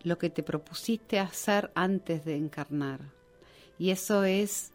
lo 0.04 0.18
que 0.18 0.30
te 0.30 0.44
propusiste 0.44 1.20
hacer 1.20 1.74
antes 1.76 2.24
de 2.24 2.38
encarnar. 2.38 3.02
Y 3.78 3.90
eso 3.90 4.24
es, 4.24 4.72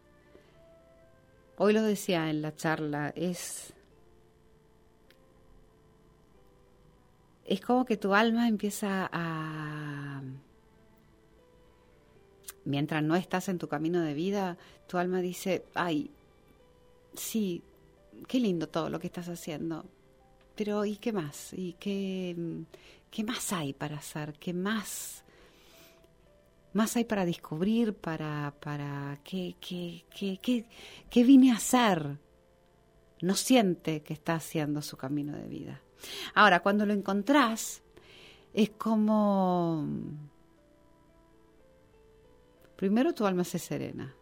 hoy 1.57 1.73
lo 1.73 1.81
decía 1.81 2.29
en 2.29 2.43
la 2.43 2.55
charla, 2.55 3.11
es 3.15 3.73
es 7.49 7.61
como 7.61 7.83
que 7.83 7.97
tu 7.97 8.13
alma 8.13 8.47
empieza 8.47 9.09
a... 9.11 10.21
Mientras 12.63 13.01
no 13.01 13.15
estás 13.15 13.49
en 13.49 13.57
tu 13.57 13.67
camino 13.67 14.01
de 14.01 14.13
vida, 14.13 14.57
tu 14.87 14.99
alma 14.99 15.19
dice, 15.19 15.65
ay, 15.73 16.11
sí, 17.15 17.63
qué 18.27 18.39
lindo 18.39 18.69
todo 18.69 18.91
lo 18.91 18.99
que 18.99 19.07
estás 19.07 19.29
haciendo, 19.29 19.85
pero 20.55 20.85
¿y 20.85 20.97
qué 20.97 21.11
más? 21.11 21.51
¿Y 21.53 21.73
qué, 21.73 22.35
qué 23.09 23.23
más 23.23 23.51
hay 23.51 23.73
para 23.73 23.97
hacer? 23.97 24.33
¿Qué 24.33 24.53
más, 24.53 25.23
más 26.73 26.95
hay 26.97 27.05
para 27.05 27.25
descubrir? 27.25 27.95
¿Para, 27.95 28.53
para 28.59 29.19
qué, 29.23 29.55
qué, 29.59 30.05
qué, 30.15 30.65
qué, 31.09 31.23
vine 31.23 31.51
a 31.51 31.55
hacer? 31.55 32.19
No 33.21 33.33
siente 33.33 34.03
que 34.03 34.13
está 34.13 34.35
haciendo 34.35 34.83
su 34.83 34.97
camino 34.97 35.35
de 35.35 35.47
vida. 35.47 35.81
Ahora, 36.33 36.61
cuando 36.61 36.85
lo 36.85 36.93
encontrás, 36.93 37.81
es 38.53 38.69
como... 38.71 39.87
Primero 42.75 43.13
tu 43.13 43.25
alma 43.25 43.43
se 43.43 43.59
serena. 43.59 44.15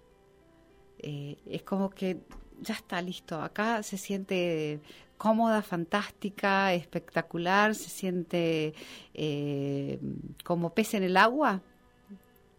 Eh, 0.99 1.37
es 1.45 1.61
como 1.61 1.89
que 1.89 2.17
ya 2.59 2.73
está 2.73 3.01
listo. 3.01 3.39
Acá 3.39 3.83
se 3.83 3.97
siente 3.97 4.81
cómoda, 5.17 5.61
fantástica, 5.61 6.73
espectacular, 6.73 7.75
se 7.75 7.89
siente 7.89 8.73
eh, 9.13 9.99
como 10.43 10.73
pez 10.73 10.95
en 10.95 11.03
el 11.03 11.17
agua. 11.17 11.61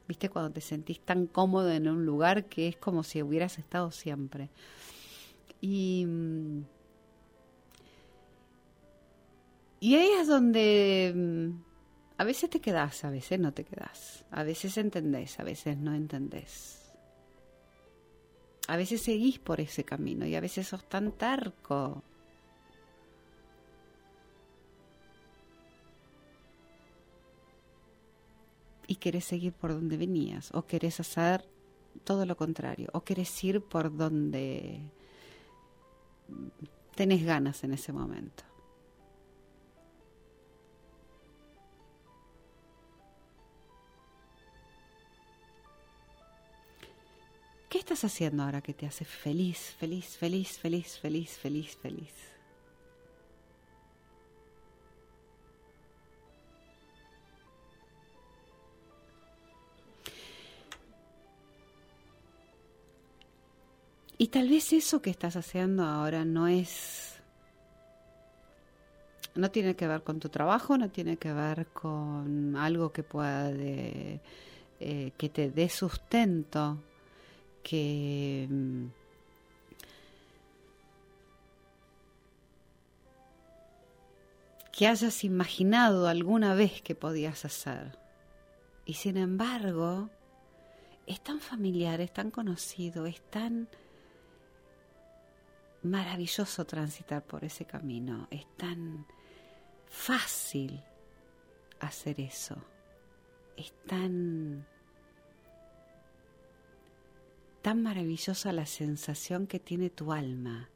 ¿Viste? 0.06 0.28
Cuando 0.30 0.52
te 0.52 0.60
sentís 0.60 1.00
tan 1.00 1.26
cómodo 1.26 1.70
en 1.70 1.88
un 1.88 2.06
lugar 2.06 2.46
que 2.46 2.68
es 2.68 2.76
como 2.76 3.02
si 3.02 3.22
hubieras 3.22 3.58
estado 3.58 3.90
siempre. 3.90 4.50
Y 5.60 6.06
y 9.80 9.94
ahí 9.94 10.10
es 10.20 10.26
donde 10.26 11.12
mm, 11.14 11.68
a 12.18 12.24
veces 12.24 12.50
te 12.50 12.60
quedas, 12.60 13.04
a 13.04 13.10
veces 13.10 13.38
no 13.38 13.52
te 13.54 13.64
quedas. 13.64 14.24
A 14.32 14.42
veces 14.42 14.76
entendés, 14.76 15.38
a 15.38 15.44
veces 15.44 15.78
no 15.78 15.94
entendés. 15.94 16.92
A 18.66 18.76
veces 18.76 19.00
seguís 19.02 19.38
por 19.38 19.60
ese 19.60 19.84
camino 19.84 20.26
y 20.26 20.34
a 20.34 20.40
veces 20.40 20.66
sos 20.66 20.86
tan 20.88 21.12
terco. 21.12 22.02
Y 28.88 28.96
querés 28.96 29.24
seguir 29.24 29.52
por 29.52 29.72
donde 29.72 29.96
venías, 29.96 30.50
o 30.54 30.66
querés 30.66 30.98
hacer 30.98 31.44
todo 32.04 32.26
lo 32.26 32.36
contrario, 32.36 32.88
o 32.94 33.04
querés 33.04 33.44
ir 33.44 33.60
por 33.60 33.94
donde 33.94 34.80
tenés 36.94 37.22
ganas 37.24 37.62
en 37.64 37.74
ese 37.74 37.92
momento. 37.92 38.47
¿Qué 47.68 47.76
estás 47.78 48.02
haciendo 48.02 48.42
ahora 48.44 48.62
que 48.62 48.72
te 48.72 48.86
hace 48.86 49.04
feliz, 49.04 49.74
feliz, 49.78 50.16
feliz, 50.16 50.58
feliz, 50.58 50.98
feliz, 50.98 51.38
feliz, 51.38 51.76
feliz? 51.76 52.14
Y 64.16 64.28
tal 64.28 64.48
vez 64.48 64.72
eso 64.72 65.02
que 65.02 65.10
estás 65.10 65.36
haciendo 65.36 65.84
ahora 65.84 66.24
no 66.24 66.48
es, 66.48 67.20
no 69.34 69.50
tiene 69.50 69.76
que 69.76 69.86
ver 69.86 70.02
con 70.02 70.20
tu 70.20 70.30
trabajo, 70.30 70.78
no 70.78 70.88
tiene 70.88 71.18
que 71.18 71.34
ver 71.34 71.66
con 71.66 72.56
algo 72.56 72.92
que 72.92 73.02
pueda 73.02 73.50
eh, 73.50 74.20
que 75.18 75.28
te 75.28 75.50
dé 75.50 75.68
sustento, 75.68 76.78
que 77.62 78.46
mm, 78.50 78.86
que 84.78 84.86
hayas 84.86 85.24
imaginado 85.24 86.06
alguna 86.06 86.54
vez 86.54 86.82
que 86.82 86.94
podías 86.94 87.44
hacer. 87.44 87.98
Y 88.86 88.94
sin 88.94 89.16
embargo, 89.16 90.08
es 91.04 91.20
tan 91.20 91.40
familiar, 91.40 92.00
es 92.00 92.12
tan 92.12 92.30
conocido, 92.30 93.04
es 93.06 93.20
tan 93.28 93.68
maravilloso 95.82 96.64
transitar 96.64 97.24
por 97.24 97.44
ese 97.44 97.64
camino, 97.64 98.28
es 98.30 98.46
tan 98.56 99.04
fácil 99.88 100.80
hacer 101.80 102.20
eso, 102.20 102.56
es 103.56 103.72
tan 103.84 104.64
tan 107.68 107.82
maravillosa 107.82 108.50
la 108.54 108.64
sensación 108.64 109.46
que 109.46 109.60
tiene 109.60 109.90
tu 109.90 110.10
alma 110.10 110.70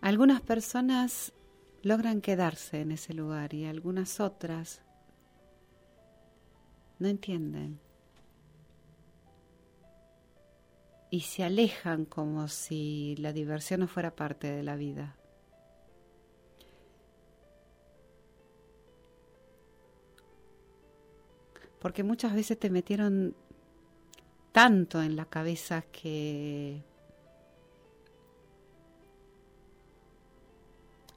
Algunas 0.00 0.40
personas 0.40 1.34
logran 1.82 2.22
quedarse 2.22 2.80
en 2.80 2.92
ese 2.92 3.12
lugar 3.12 3.52
y 3.52 3.66
algunas 3.66 4.18
otras 4.18 4.80
no 6.98 7.08
entienden. 7.08 7.78
Y 11.10 11.20
se 11.20 11.44
alejan 11.44 12.06
como 12.06 12.48
si 12.48 13.14
la 13.18 13.34
diversión 13.34 13.80
no 13.80 13.88
fuera 13.88 14.16
parte 14.16 14.50
de 14.50 14.62
la 14.62 14.76
vida. 14.76 15.17
Porque 21.78 22.02
muchas 22.02 22.34
veces 22.34 22.58
te 22.58 22.70
metieron 22.70 23.34
tanto 24.52 25.02
en 25.02 25.16
la 25.16 25.24
cabeza 25.24 25.82
que 25.82 26.82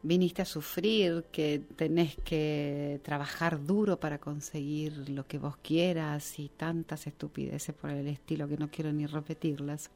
viniste 0.04 0.42
a 0.42 0.46
sufrir, 0.46 1.26
que 1.32 1.62
tenés 1.76 2.16
que 2.24 3.00
trabajar 3.04 3.64
duro 3.64 4.00
para 4.00 4.20
conseguir 4.20 5.10
lo 5.10 5.28
que 5.28 5.38
vos 5.38 5.58
quieras 5.58 6.40
y 6.40 6.50
tantas 6.50 7.08
estupideces 7.08 7.76
por 7.76 7.92
el 7.92 8.08
estilo 8.08 8.48
que 8.48 8.58
no 8.58 8.70
quiero 8.70 8.92
ni 8.92 9.06
repetirlas, 9.06 9.92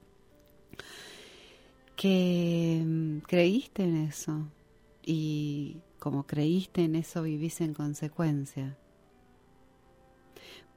que 1.95 2.83
mm, 2.85 3.19
creíste 3.19 3.83
en 3.83 3.95
eso 3.97 4.47
y 5.03 5.77
como 5.99 6.25
creíste 6.25 6.83
en 6.83 6.95
eso 6.95 7.23
vivís 7.23 7.61
en 7.61 7.73
consecuencia. 7.73 8.77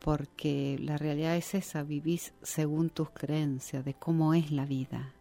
Porque 0.01 0.79
la 0.81 0.97
realidad 0.97 1.37
es 1.37 1.55
esa, 1.55 1.83
vivís 1.83 2.33
según 2.43 2.91
tus 2.91 3.11
creencias 3.11 3.85
de 3.85 3.95
cómo 3.95 4.35
es 4.35 4.51
la 4.51 4.65
vida. 4.65 5.15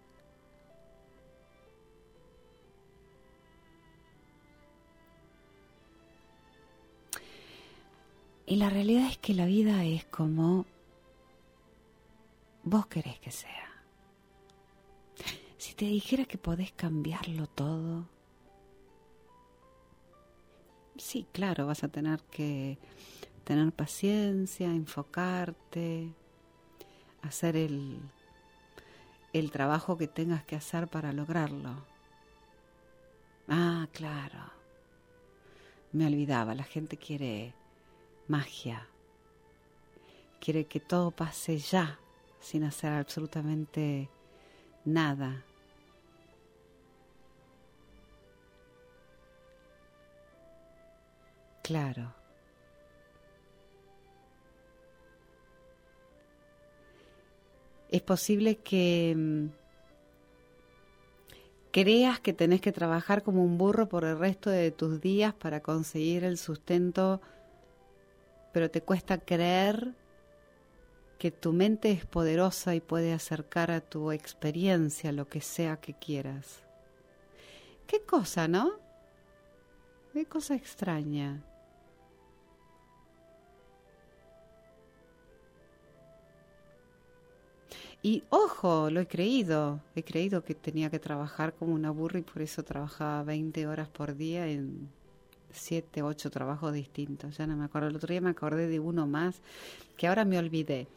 Y 8.45 8.55
la 8.55 8.69
realidad 8.69 9.07
es 9.07 9.17
que 9.17 9.33
la 9.33 9.45
vida 9.45 9.83
es 9.83 10.05
como 10.05 10.65
vos 12.63 12.87
querés 12.87 13.19
que 13.19 13.29
sea. 13.29 13.83
Si 15.57 15.73
te 15.73 15.85
dijera 15.85 16.23
que 16.23 16.37
podés 16.37 16.71
cambiarlo 16.71 17.47
todo, 17.47 18.07
sí, 20.97 21.27
claro, 21.33 21.67
vas 21.67 21.83
a 21.83 21.89
tener 21.89 22.21
que 22.23 22.77
tener 23.47 23.71
paciencia, 23.71 24.67
enfocarte, 24.67 26.13
hacer 27.21 27.55
el, 27.55 27.97
el 29.31 29.51
trabajo 29.51 29.97
que 29.97 30.09
tengas 30.09 30.43
que 30.43 30.57
hacer 30.57 30.89
para 30.89 31.13
lograrlo. 31.13 31.85
Ah, 33.47 33.87
claro. 33.93 34.51
Me 35.93 36.07
olvidaba, 36.07 36.55
la 36.55 36.65
gente 36.65 36.97
quiere 36.97 37.53
magia. 38.27 38.85
Quiere 40.41 40.65
que 40.65 40.81
todo 40.81 41.11
pase 41.11 41.57
ya, 41.57 41.99
sin 42.41 42.65
hacer 42.65 42.91
absolutamente 42.91 44.09
nada. 44.83 45.45
Claro. 51.63 52.26
Es 57.97 58.03
posible 58.03 58.57
que 58.57 59.15
mm, 59.17 59.47
creas 61.71 62.19
que 62.19 62.31
tenés 62.31 62.61
que 62.61 62.71
trabajar 62.71 63.23
como 63.23 63.43
un 63.43 63.57
burro 63.57 63.89
por 63.89 64.05
el 64.05 64.19
resto 64.19 64.51
de 64.51 64.69
tus 64.69 65.01
días 65.01 65.33
para 65.33 65.61
conseguir 65.61 66.23
el 66.23 66.37
sustento 66.37 67.19
pero 68.51 68.69
te 68.69 68.81
cuesta 68.81 69.17
creer 69.17 69.95
que 71.17 71.31
tu 71.31 71.53
mente 71.53 71.89
es 71.89 72.05
poderosa 72.05 72.75
y 72.75 72.81
puede 72.81 73.13
acercar 73.13 73.71
a 73.71 73.81
tu 73.81 74.11
experiencia 74.11 75.11
lo 75.11 75.27
que 75.27 75.41
sea 75.41 75.77
que 75.77 75.95
quieras. 75.95 76.61
Qué 77.87 78.03
cosa, 78.03 78.47
¿no? 78.47 78.73
Qué 80.13 80.27
cosa 80.27 80.53
extraña. 80.53 81.43
Y 88.01 88.23
ojo, 88.29 88.89
lo 88.89 89.01
he 89.01 89.07
creído. 89.07 89.81
He 89.95 90.03
creído 90.03 90.43
que 90.43 90.55
tenía 90.55 90.89
que 90.89 90.99
trabajar 90.99 91.53
como 91.53 91.73
una 91.73 91.91
burra 91.91 92.19
y 92.19 92.23
por 92.23 92.41
eso 92.41 92.63
trabajaba 92.63 93.23
20 93.23 93.67
horas 93.67 93.89
por 93.89 94.15
día 94.15 94.47
en 94.47 94.89
siete, 95.51 96.01
ocho 96.01 96.29
trabajos 96.29 96.73
distintos, 96.73 97.37
ya 97.37 97.47
no 97.47 97.55
me 97.55 97.65
acuerdo. 97.65 97.89
El 97.89 97.95
otro 97.95 98.11
día 98.11 98.21
me 98.21 98.29
acordé 98.29 98.67
de 98.67 98.79
uno 98.79 99.07
más 99.07 99.41
que 99.95 100.07
ahora 100.07 100.25
me 100.25 100.37
olvidé. 100.37 100.87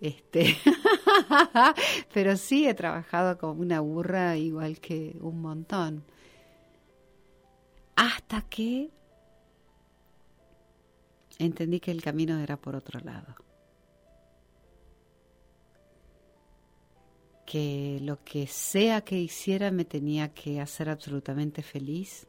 Este, 0.00 0.56
pero 2.14 2.36
sí 2.36 2.66
he 2.66 2.74
trabajado 2.74 3.38
como 3.38 3.60
una 3.60 3.80
burra 3.80 4.36
igual 4.36 4.80
que 4.80 5.16
un 5.20 5.40
montón. 5.40 6.02
Hasta 7.96 8.42
que 8.42 8.90
entendí 11.38 11.80
que 11.80 11.90
el 11.90 12.02
camino 12.02 12.38
era 12.38 12.56
por 12.56 12.74
otro 12.74 13.00
lado. 13.00 13.34
Que 17.50 17.98
lo 18.00 18.22
que 18.22 18.46
sea 18.46 19.00
que 19.00 19.18
hiciera 19.18 19.72
me 19.72 19.84
tenía 19.84 20.32
que 20.32 20.60
hacer 20.60 20.88
absolutamente 20.88 21.62
feliz 21.62 22.28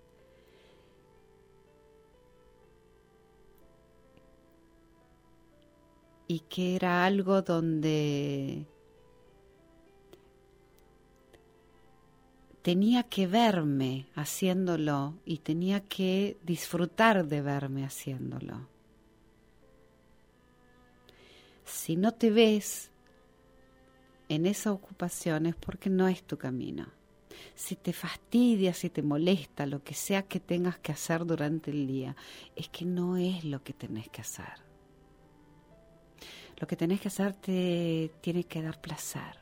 y 6.27 6.39
que 6.39 6.75
era 6.75 7.05
algo 7.05 7.43
donde 7.43 8.65
tenía 12.61 13.03
que 13.03 13.27
verme 13.27 14.07
haciéndolo 14.15 15.19
y 15.25 15.39
tenía 15.39 15.81
que 15.81 16.37
disfrutar 16.43 17.27
de 17.27 17.41
verme 17.41 17.83
haciéndolo. 17.83 18.65
Si 21.65 21.95
no 21.95 22.13
te 22.13 22.31
ves 22.31 22.90
en 24.31 24.45
esa 24.45 24.71
ocupación 24.71 25.45
es 25.45 25.55
porque 25.55 25.89
no 25.89 26.07
es 26.07 26.23
tu 26.23 26.37
camino. 26.37 26.87
Si 27.53 27.75
te 27.75 27.91
fastidia, 27.91 28.73
si 28.73 28.89
te 28.89 29.01
molesta, 29.01 29.65
lo 29.65 29.83
que 29.83 29.93
sea 29.93 30.21
que 30.21 30.39
tengas 30.39 30.79
que 30.79 30.93
hacer 30.93 31.25
durante 31.25 31.69
el 31.69 31.85
día, 31.85 32.15
es 32.55 32.69
que 32.69 32.85
no 32.85 33.17
es 33.17 33.43
lo 33.43 33.61
que 33.61 33.73
tenés 33.73 34.07
que 34.07 34.21
hacer. 34.21 34.53
Lo 36.57 36.65
que 36.65 36.77
tenés 36.77 37.01
que 37.01 37.09
hacer 37.09 37.33
te 37.33 38.09
tiene 38.21 38.45
que 38.45 38.61
dar 38.61 38.79
placer, 38.79 39.37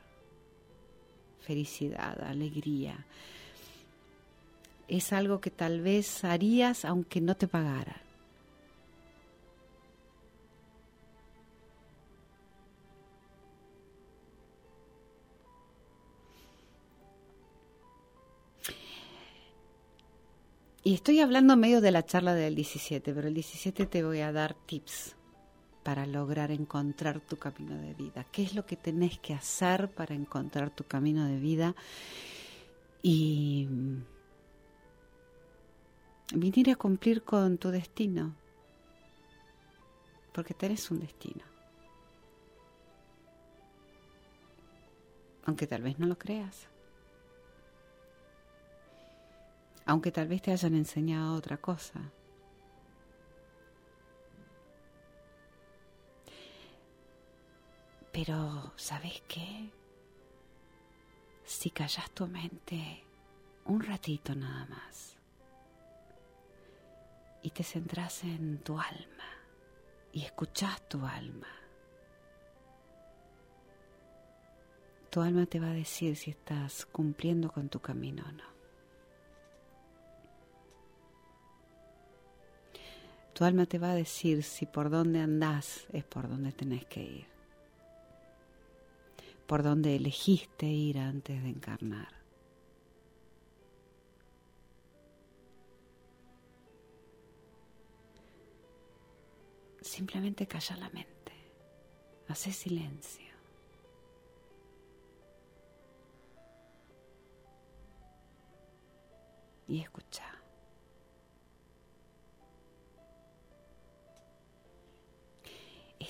felicidad, 1.38 2.20
alegría. 2.24 3.06
Es 4.88 5.12
algo 5.12 5.40
que 5.40 5.52
tal 5.52 5.82
vez 5.82 6.24
harías 6.24 6.84
aunque 6.84 7.20
no 7.20 7.36
te 7.36 7.46
pagara. 7.46 8.02
Y 20.82 20.94
estoy 20.94 21.20
hablando 21.20 21.56
medio 21.56 21.80
de 21.80 21.90
la 21.90 22.04
charla 22.04 22.34
del 22.34 22.54
17, 22.54 23.12
pero 23.12 23.28
el 23.28 23.34
17 23.34 23.86
te 23.86 24.02
voy 24.02 24.20
a 24.20 24.32
dar 24.32 24.54
tips 24.54 25.14
para 25.82 26.06
lograr 26.06 26.50
encontrar 26.50 27.20
tu 27.20 27.36
camino 27.36 27.74
de 27.76 27.94
vida. 27.94 28.24
¿Qué 28.32 28.42
es 28.42 28.54
lo 28.54 28.64
que 28.64 28.76
tenés 28.76 29.18
que 29.18 29.34
hacer 29.34 29.90
para 29.90 30.14
encontrar 30.14 30.70
tu 30.70 30.84
camino 30.84 31.26
de 31.26 31.38
vida? 31.38 31.74
Y 33.02 33.68
venir 36.34 36.70
a 36.70 36.76
cumplir 36.76 37.22
con 37.22 37.58
tu 37.58 37.70
destino, 37.70 38.34
porque 40.32 40.54
tenés 40.54 40.90
un 40.90 41.00
destino. 41.00 41.44
Aunque 45.44 45.66
tal 45.66 45.82
vez 45.82 45.98
no 45.98 46.06
lo 46.06 46.16
creas. 46.16 46.68
Aunque 49.90 50.12
tal 50.12 50.28
vez 50.28 50.40
te 50.40 50.52
hayan 50.52 50.76
enseñado 50.76 51.34
otra 51.34 51.56
cosa. 51.56 52.12
Pero, 58.12 58.72
¿sabes 58.76 59.20
qué? 59.26 59.68
Si 61.42 61.70
callas 61.70 62.08
tu 62.12 62.28
mente 62.28 63.02
un 63.64 63.82
ratito 63.82 64.32
nada 64.36 64.64
más 64.66 65.16
y 67.42 67.50
te 67.50 67.64
centras 67.64 68.22
en 68.22 68.58
tu 68.58 68.78
alma 68.78 69.28
y 70.12 70.22
escuchas 70.22 70.88
tu 70.88 71.04
alma, 71.04 71.48
tu 75.10 75.20
alma 75.20 75.46
te 75.46 75.58
va 75.58 75.70
a 75.70 75.74
decir 75.74 76.14
si 76.14 76.30
estás 76.30 76.86
cumpliendo 76.86 77.50
con 77.50 77.68
tu 77.68 77.80
camino 77.80 78.22
o 78.28 78.30
no. 78.30 78.59
Tu 83.40 83.46
alma 83.46 83.64
te 83.64 83.78
va 83.78 83.92
a 83.92 83.94
decir 83.94 84.42
si 84.42 84.66
por 84.66 84.90
dónde 84.90 85.18
andás 85.18 85.86
es 85.94 86.04
por 86.04 86.28
donde 86.28 86.52
tenés 86.52 86.84
que 86.84 87.02
ir, 87.02 87.26
por 89.46 89.62
donde 89.62 89.96
elegiste 89.96 90.66
ir 90.66 90.98
antes 90.98 91.42
de 91.42 91.48
encarnar. 91.48 92.12
Simplemente 99.80 100.46
calla 100.46 100.76
la 100.76 100.90
mente, 100.90 101.32
hace 102.28 102.52
silencio. 102.52 103.32
Y 109.66 109.80
escucha. 109.80 110.29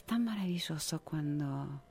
Es 0.01 0.07
tan 0.07 0.25
maravilloso 0.25 1.03
cuando 1.05 1.83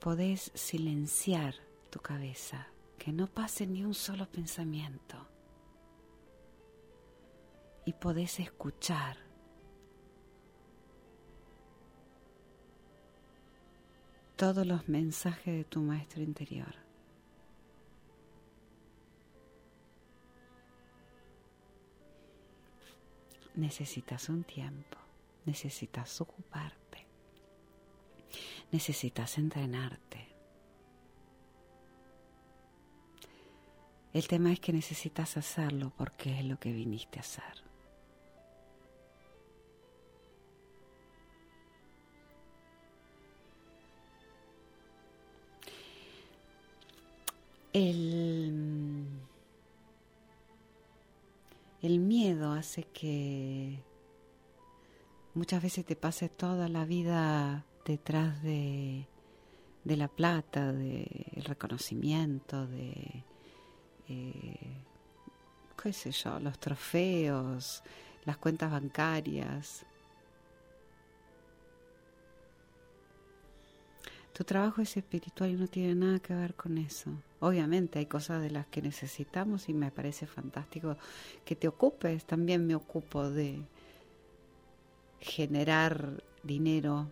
podés 0.00 0.50
silenciar 0.54 1.56
tu 1.90 2.00
cabeza, 2.00 2.68
que 2.96 3.12
no 3.12 3.26
pase 3.26 3.66
ni 3.66 3.84
un 3.84 3.92
solo 3.92 4.26
pensamiento 4.26 5.28
y 7.84 7.92
podés 7.92 8.40
escuchar. 8.40 9.18
todos 14.36 14.66
los 14.66 14.88
mensajes 14.88 15.54
de 15.54 15.64
tu 15.64 15.82
maestro 15.82 16.22
interior. 16.22 16.81
Necesitas 23.54 24.28
un 24.28 24.44
tiempo, 24.44 24.96
necesitas 25.44 26.20
ocuparte, 26.20 27.06
necesitas 28.70 29.36
entrenarte. 29.38 30.28
El 34.12 34.28
tema 34.28 34.52
es 34.52 34.60
que 34.60 34.72
necesitas 34.72 35.36
hacerlo 35.36 35.92
porque 35.96 36.38
es 36.38 36.44
lo 36.44 36.58
que 36.58 36.72
viniste 36.72 37.18
a 37.18 37.22
hacer. 37.22 37.62
El, 47.72 48.81
el 51.82 51.98
miedo 51.98 52.52
hace 52.52 52.84
que 52.84 53.82
muchas 55.34 55.62
veces 55.62 55.84
te 55.84 55.96
pases 55.96 56.30
toda 56.36 56.68
la 56.68 56.84
vida 56.84 57.66
detrás 57.84 58.42
de, 58.42 59.06
de 59.84 59.96
la 59.96 60.08
plata, 60.08 60.72
del 60.72 61.44
reconocimiento, 61.44 62.66
de, 62.66 63.24
eh, 64.08 64.76
qué 65.82 65.92
sé 65.92 66.12
yo, 66.12 66.38
los 66.38 66.58
trofeos, 66.58 67.82
las 68.24 68.36
cuentas 68.36 68.70
bancarias, 68.70 69.84
Tu 74.32 74.44
trabajo 74.44 74.80
es 74.80 74.96
espiritual 74.96 75.50
y 75.50 75.54
no 75.54 75.68
tiene 75.68 75.94
nada 75.94 76.18
que 76.18 76.34
ver 76.34 76.54
con 76.54 76.78
eso. 76.78 77.10
Obviamente 77.42 77.98
hay 77.98 78.06
cosas 78.06 78.40
de 78.40 78.50
las 78.50 78.68
que 78.68 78.80
necesitamos 78.80 79.68
y 79.68 79.74
me 79.74 79.90
parece 79.90 80.28
fantástico 80.28 80.96
que 81.44 81.56
te 81.56 81.66
ocupes. 81.66 82.24
También 82.24 82.64
me 82.68 82.76
ocupo 82.76 83.28
de 83.28 83.64
generar 85.18 86.22
dinero 86.44 87.10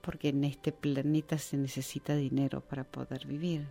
porque 0.00 0.30
en 0.30 0.42
este 0.42 0.72
planeta 0.72 1.38
se 1.38 1.56
necesita 1.58 2.16
dinero 2.16 2.60
para 2.60 2.82
poder 2.82 3.24
vivir. 3.24 3.68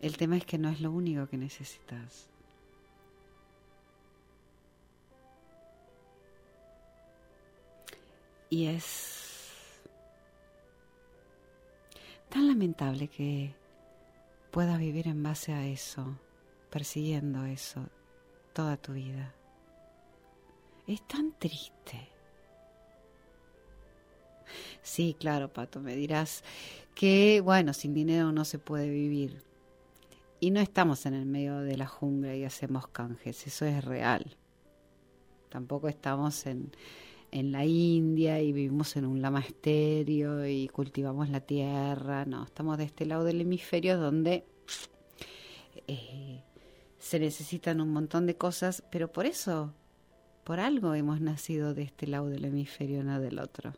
El 0.00 0.16
tema 0.16 0.38
es 0.38 0.46
que 0.46 0.56
no 0.56 0.70
es 0.70 0.80
lo 0.80 0.90
único 0.90 1.26
que 1.26 1.36
necesitas. 1.36 2.30
Y 8.50 8.66
es 8.66 9.80
tan 12.28 12.48
lamentable 12.48 13.06
que 13.06 13.54
puedas 14.50 14.78
vivir 14.78 15.06
en 15.06 15.22
base 15.22 15.52
a 15.52 15.66
eso, 15.66 16.18
persiguiendo 16.68 17.44
eso 17.44 17.88
toda 18.52 18.76
tu 18.76 18.94
vida. 18.94 19.32
Es 20.88 21.06
tan 21.06 21.32
triste. 21.38 22.08
Sí, 24.82 25.14
claro, 25.18 25.52
Pato, 25.52 25.80
me 25.80 25.94
dirás 25.94 26.42
que, 26.96 27.40
bueno, 27.40 27.72
sin 27.72 27.94
dinero 27.94 28.32
no 28.32 28.44
se 28.44 28.58
puede 28.58 28.90
vivir. 28.90 29.44
Y 30.40 30.50
no 30.50 30.58
estamos 30.60 31.06
en 31.06 31.14
el 31.14 31.26
medio 31.26 31.58
de 31.58 31.76
la 31.76 31.86
jungla 31.86 32.34
y 32.34 32.44
hacemos 32.44 32.88
canjes, 32.88 33.46
eso 33.46 33.64
es 33.66 33.84
real. 33.84 34.36
Tampoco 35.50 35.88
estamos 35.88 36.46
en, 36.46 36.72
en 37.32 37.52
la 37.52 37.64
India 37.64 38.40
y 38.40 38.52
vivimos 38.52 38.96
en 38.96 39.06
un 39.06 39.22
lama 39.22 39.44
y 39.64 40.68
cultivamos 40.68 41.28
la 41.28 41.40
tierra. 41.40 42.24
No, 42.24 42.44
estamos 42.44 42.78
de 42.78 42.84
este 42.84 43.06
lado 43.06 43.24
del 43.24 43.40
hemisferio 43.40 43.98
donde 43.98 44.44
eh, 45.86 46.42
se 46.98 47.18
necesitan 47.18 47.80
un 47.80 47.92
montón 47.92 48.26
de 48.26 48.36
cosas, 48.36 48.82
pero 48.90 49.12
por 49.12 49.26
eso, 49.26 49.72
por 50.44 50.60
algo 50.60 50.94
hemos 50.94 51.20
nacido 51.20 51.74
de 51.74 51.82
este 51.82 52.06
lado 52.06 52.28
del 52.28 52.44
hemisferio, 52.44 53.02
no 53.04 53.20
del 53.20 53.38
otro. 53.38 53.72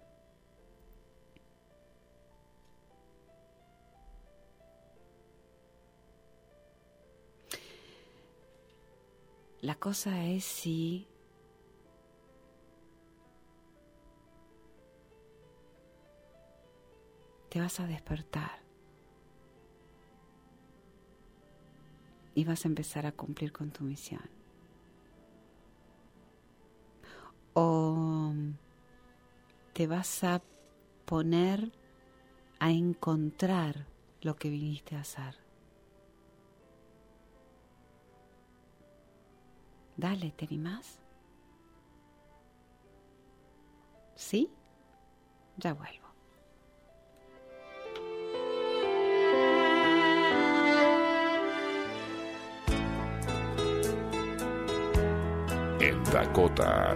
La 9.60 9.76
cosa 9.76 10.26
es 10.26 10.42
si 10.42 11.06
te 17.52 17.60
vas 17.60 17.80
a 17.80 17.86
despertar 17.86 18.62
y 22.34 22.44
vas 22.46 22.64
a 22.64 22.68
empezar 22.68 23.04
a 23.04 23.12
cumplir 23.12 23.52
con 23.52 23.70
tu 23.70 23.84
misión. 23.84 24.22
O 27.52 28.32
te 29.74 29.86
vas 29.86 30.24
a 30.24 30.40
poner 31.04 31.70
a 32.58 32.70
encontrar 32.70 33.86
lo 34.22 34.34
que 34.36 34.48
viniste 34.48 34.96
a 34.96 35.00
hacer. 35.00 35.36
Dale, 39.98 40.30
¿te 40.30 40.46
animás? 40.46 41.02
¿Sí? 44.14 44.48
Ya 45.58 45.74
vuelvo. 45.74 46.01
Dakota. 56.12 56.94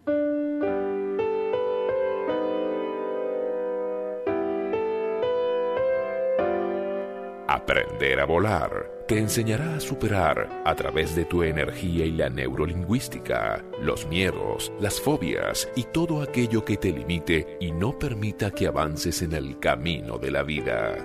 Aprender 7.65 8.19
a 8.19 8.25
volar 8.25 8.91
te 9.07 9.17
enseñará 9.17 9.77
a 9.77 9.79
superar 9.79 10.61
a 10.65 10.75
través 10.75 11.15
de 11.15 11.25
tu 11.25 11.41
energía 11.41 12.05
y 12.05 12.11
la 12.11 12.29
neurolingüística 12.29 13.65
los 13.81 14.05
miedos, 14.05 14.71
las 14.79 15.01
fobias 15.01 15.67
y 15.75 15.85
todo 15.85 16.21
aquello 16.21 16.63
que 16.63 16.77
te 16.77 16.91
limite 16.91 17.57
y 17.59 17.71
no 17.71 17.97
permita 17.97 18.51
que 18.51 18.67
avances 18.67 19.23
en 19.23 19.33
el 19.33 19.57
camino 19.59 20.19
de 20.19 20.29
la 20.29 20.43
vida. 20.43 20.95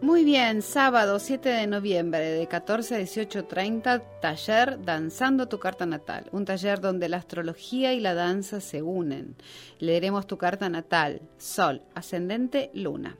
Muy 0.00 0.24
bien, 0.24 0.62
sábado 0.62 1.18
7 1.18 1.50
de 1.50 1.66
noviembre 1.66 2.20
de 2.20 2.46
14 2.46 2.94
a 2.94 3.00
18.30, 3.00 4.02
taller 4.22 4.82
Danzando 4.82 5.46
tu 5.46 5.58
carta 5.58 5.84
natal, 5.84 6.24
un 6.32 6.46
taller 6.46 6.80
donde 6.80 7.10
la 7.10 7.18
astrología 7.18 7.92
y 7.92 8.00
la 8.00 8.14
danza 8.14 8.62
se 8.62 8.80
unen. 8.80 9.36
Leeremos 9.78 10.26
tu 10.26 10.38
carta 10.38 10.70
natal, 10.70 11.20
Sol, 11.36 11.82
Ascendente, 11.94 12.70
Luna 12.72 13.18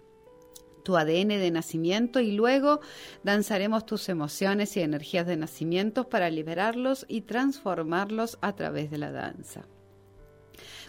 tu 0.83 0.97
ADN 0.97 1.29
de 1.29 1.51
nacimiento 1.51 2.21
y 2.21 2.33
luego 2.33 2.81
danzaremos 3.23 3.87
tus 3.87 4.09
emociones 4.09 4.77
y 4.77 4.81
energías 4.81 5.27
de 5.27 5.37
nacimiento 5.37 6.09
para 6.09 6.31
liberarlos 6.31 7.07
y 7.09 7.23
transformarlos 7.23 8.39
a 8.41 8.55
través 8.55 8.91
de 8.91 8.99
la 8.99 9.13
danza. 9.13 9.67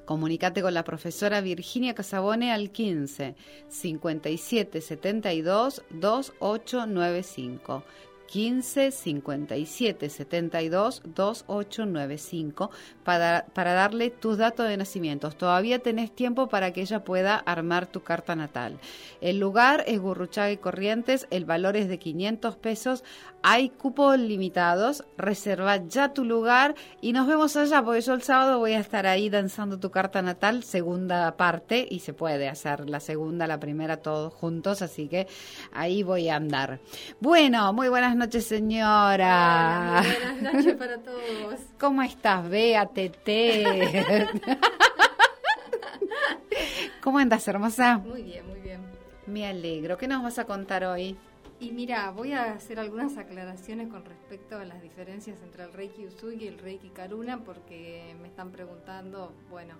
Comunicate 0.05 0.61
con 0.61 0.73
la 0.73 0.83
profesora 0.83 1.41
Virginia 1.41 1.93
Casabone 1.93 2.51
al 2.51 2.71
15 2.71 3.35
57 3.69 4.81
72 4.81 5.83
2895. 5.89 7.83
15 8.31 8.91
57 8.91 10.09
72 10.09 11.01
2895 11.03 12.71
para, 13.03 13.45
para 13.53 13.73
darle 13.73 14.09
tus 14.09 14.37
datos 14.37 14.69
de 14.69 14.77
nacimiento. 14.77 15.29
Todavía 15.31 15.79
tenés 15.79 16.15
tiempo 16.15 16.47
para 16.47 16.71
que 16.71 16.79
ella 16.79 17.03
pueda 17.03 17.35
armar 17.35 17.87
tu 17.87 18.03
carta 18.03 18.37
natal. 18.37 18.79
El 19.19 19.37
lugar 19.37 19.83
es 19.85 19.99
Gurruchaga 19.99 20.49
y 20.51 20.57
Corrientes, 20.57 21.27
el 21.29 21.43
valor 21.43 21.75
es 21.75 21.89
de 21.89 21.99
500 21.99 22.55
pesos. 22.55 23.03
Hay 23.43 23.69
cupos 23.69 24.19
limitados, 24.19 25.03
reserva 25.17 25.77
ya 25.87 26.13
tu 26.13 26.23
lugar 26.23 26.75
y 27.01 27.11
nos 27.11 27.27
vemos 27.27 27.57
allá, 27.57 27.83
porque 27.83 28.01
yo 28.01 28.13
el 28.13 28.21
sábado 28.21 28.59
voy 28.59 28.73
a 28.73 28.79
estar 28.79 29.07
ahí 29.07 29.29
danzando 29.29 29.79
tu 29.79 29.89
carta 29.89 30.21
natal, 30.21 30.63
segunda 30.63 31.35
parte, 31.37 31.87
y 31.89 31.99
se 31.99 32.13
puede 32.13 32.47
hacer 32.47 32.87
la 32.87 32.99
segunda, 32.99 33.47
la 33.47 33.59
primera, 33.59 33.97
todos 33.97 34.31
juntos, 34.31 34.83
así 34.83 35.07
que 35.07 35.27
ahí 35.73 36.03
voy 36.03 36.29
a 36.29 36.35
andar. 36.35 36.79
Bueno, 37.19 37.73
muy 37.73 37.89
buenas 37.89 38.15
noches, 38.15 38.20
señora. 38.29 40.01
Hola, 40.01 40.03
muy 40.03 40.11
buenas 40.33 40.53
noches 40.53 40.75
para 40.75 40.97
todos. 40.99 41.59
¿Cómo 41.79 42.01
estás, 42.03 42.47
Bea, 42.49 42.85
Tete? 42.85 43.87
¿Cómo 47.01 47.17
andas, 47.17 47.47
hermosa? 47.47 47.97
Muy 47.97 48.21
bien, 48.23 48.47
muy 48.47 48.59
bien. 48.59 48.81
Me 49.25 49.47
alegro. 49.47 49.97
¿Qué 49.97 50.07
nos 50.07 50.21
vas 50.21 50.37
a 50.39 50.45
contar 50.45 50.83
hoy? 50.85 51.17
Y 51.59 51.71
mira, 51.71 52.09
voy 52.11 52.33
a 52.33 52.53
hacer 52.53 52.79
algunas 52.79 53.17
aclaraciones 53.17 53.87
con 53.87 54.03
respecto 54.05 54.57
a 54.57 54.65
las 54.65 54.81
diferencias 54.81 55.41
entre 55.43 55.63
el 55.63 55.73
Reiki 55.73 56.05
Usui 56.07 56.35
y 56.43 56.47
el 56.47 56.57
Reiki 56.57 56.89
Karuna, 56.89 57.39
porque 57.43 58.15
me 58.21 58.27
están 58.27 58.51
preguntando, 58.51 59.33
bueno, 59.49 59.75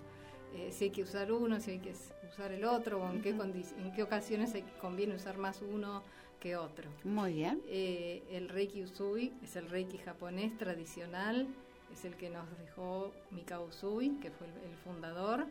eh, 0.54 0.70
si 0.72 0.84
hay 0.84 0.90
que 0.90 1.02
usar 1.02 1.32
uno, 1.32 1.58
si 1.60 1.72
hay 1.72 1.78
que 1.80 1.92
usar 2.28 2.52
el 2.52 2.64
otro, 2.64 3.02
o 3.02 3.10
en, 3.10 3.20
qué, 3.20 3.30
en 3.30 3.92
qué 3.94 4.02
ocasiones 4.02 4.54
hay- 4.54 4.64
conviene 4.80 5.14
usar 5.16 5.38
más 5.38 5.60
uno 5.62 6.02
que 6.42 6.56
otro. 6.56 6.90
Muy 7.04 7.34
bien. 7.34 7.62
Eh, 7.68 8.22
el 8.30 8.48
Reiki 8.48 8.82
Usui 8.82 9.32
es 9.44 9.54
el 9.54 9.70
Reiki 9.70 9.98
japonés 9.98 10.56
tradicional, 10.58 11.46
es 11.92 12.04
el 12.04 12.16
que 12.16 12.30
nos 12.30 12.46
dejó 12.58 13.12
Mikao 13.30 13.66
Usui, 13.66 14.18
que 14.20 14.30
fue 14.32 14.48
el, 14.48 14.70
el 14.70 14.76
fundador. 14.78 15.46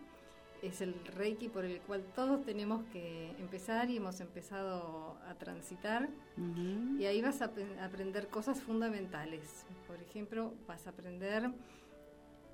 Es 0.62 0.82
el 0.82 0.94
Reiki 1.16 1.48
por 1.50 1.64
el 1.66 1.80
cual 1.82 2.04
todos 2.14 2.44
tenemos 2.46 2.84
que 2.92 3.30
empezar 3.40 3.90
y 3.90 3.98
hemos 3.98 4.20
empezado 4.20 5.18
a 5.28 5.34
transitar. 5.36 6.10
Ujú. 6.38 7.00
Y 7.00 7.06
ahí 7.06 7.22
vas 7.22 7.42
a 7.42 7.52
apren- 7.52 7.80
aprender 7.82 8.28
cosas 8.28 8.62
fundamentales. 8.62 9.66
Por 9.88 10.00
ejemplo, 10.02 10.54
vas 10.68 10.86
a 10.88 10.90
aprender 10.92 11.50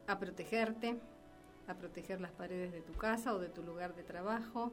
a 0.05 0.19
protegerte, 0.19 0.95
a 1.67 1.73
proteger 1.73 2.21
las 2.21 2.31
paredes 2.31 2.71
de 2.71 2.81
tu 2.81 2.93
casa 2.93 3.33
o 3.33 3.39
de 3.39 3.49
tu 3.49 3.61
lugar 3.63 3.93
de 3.95 4.03
trabajo, 4.03 4.71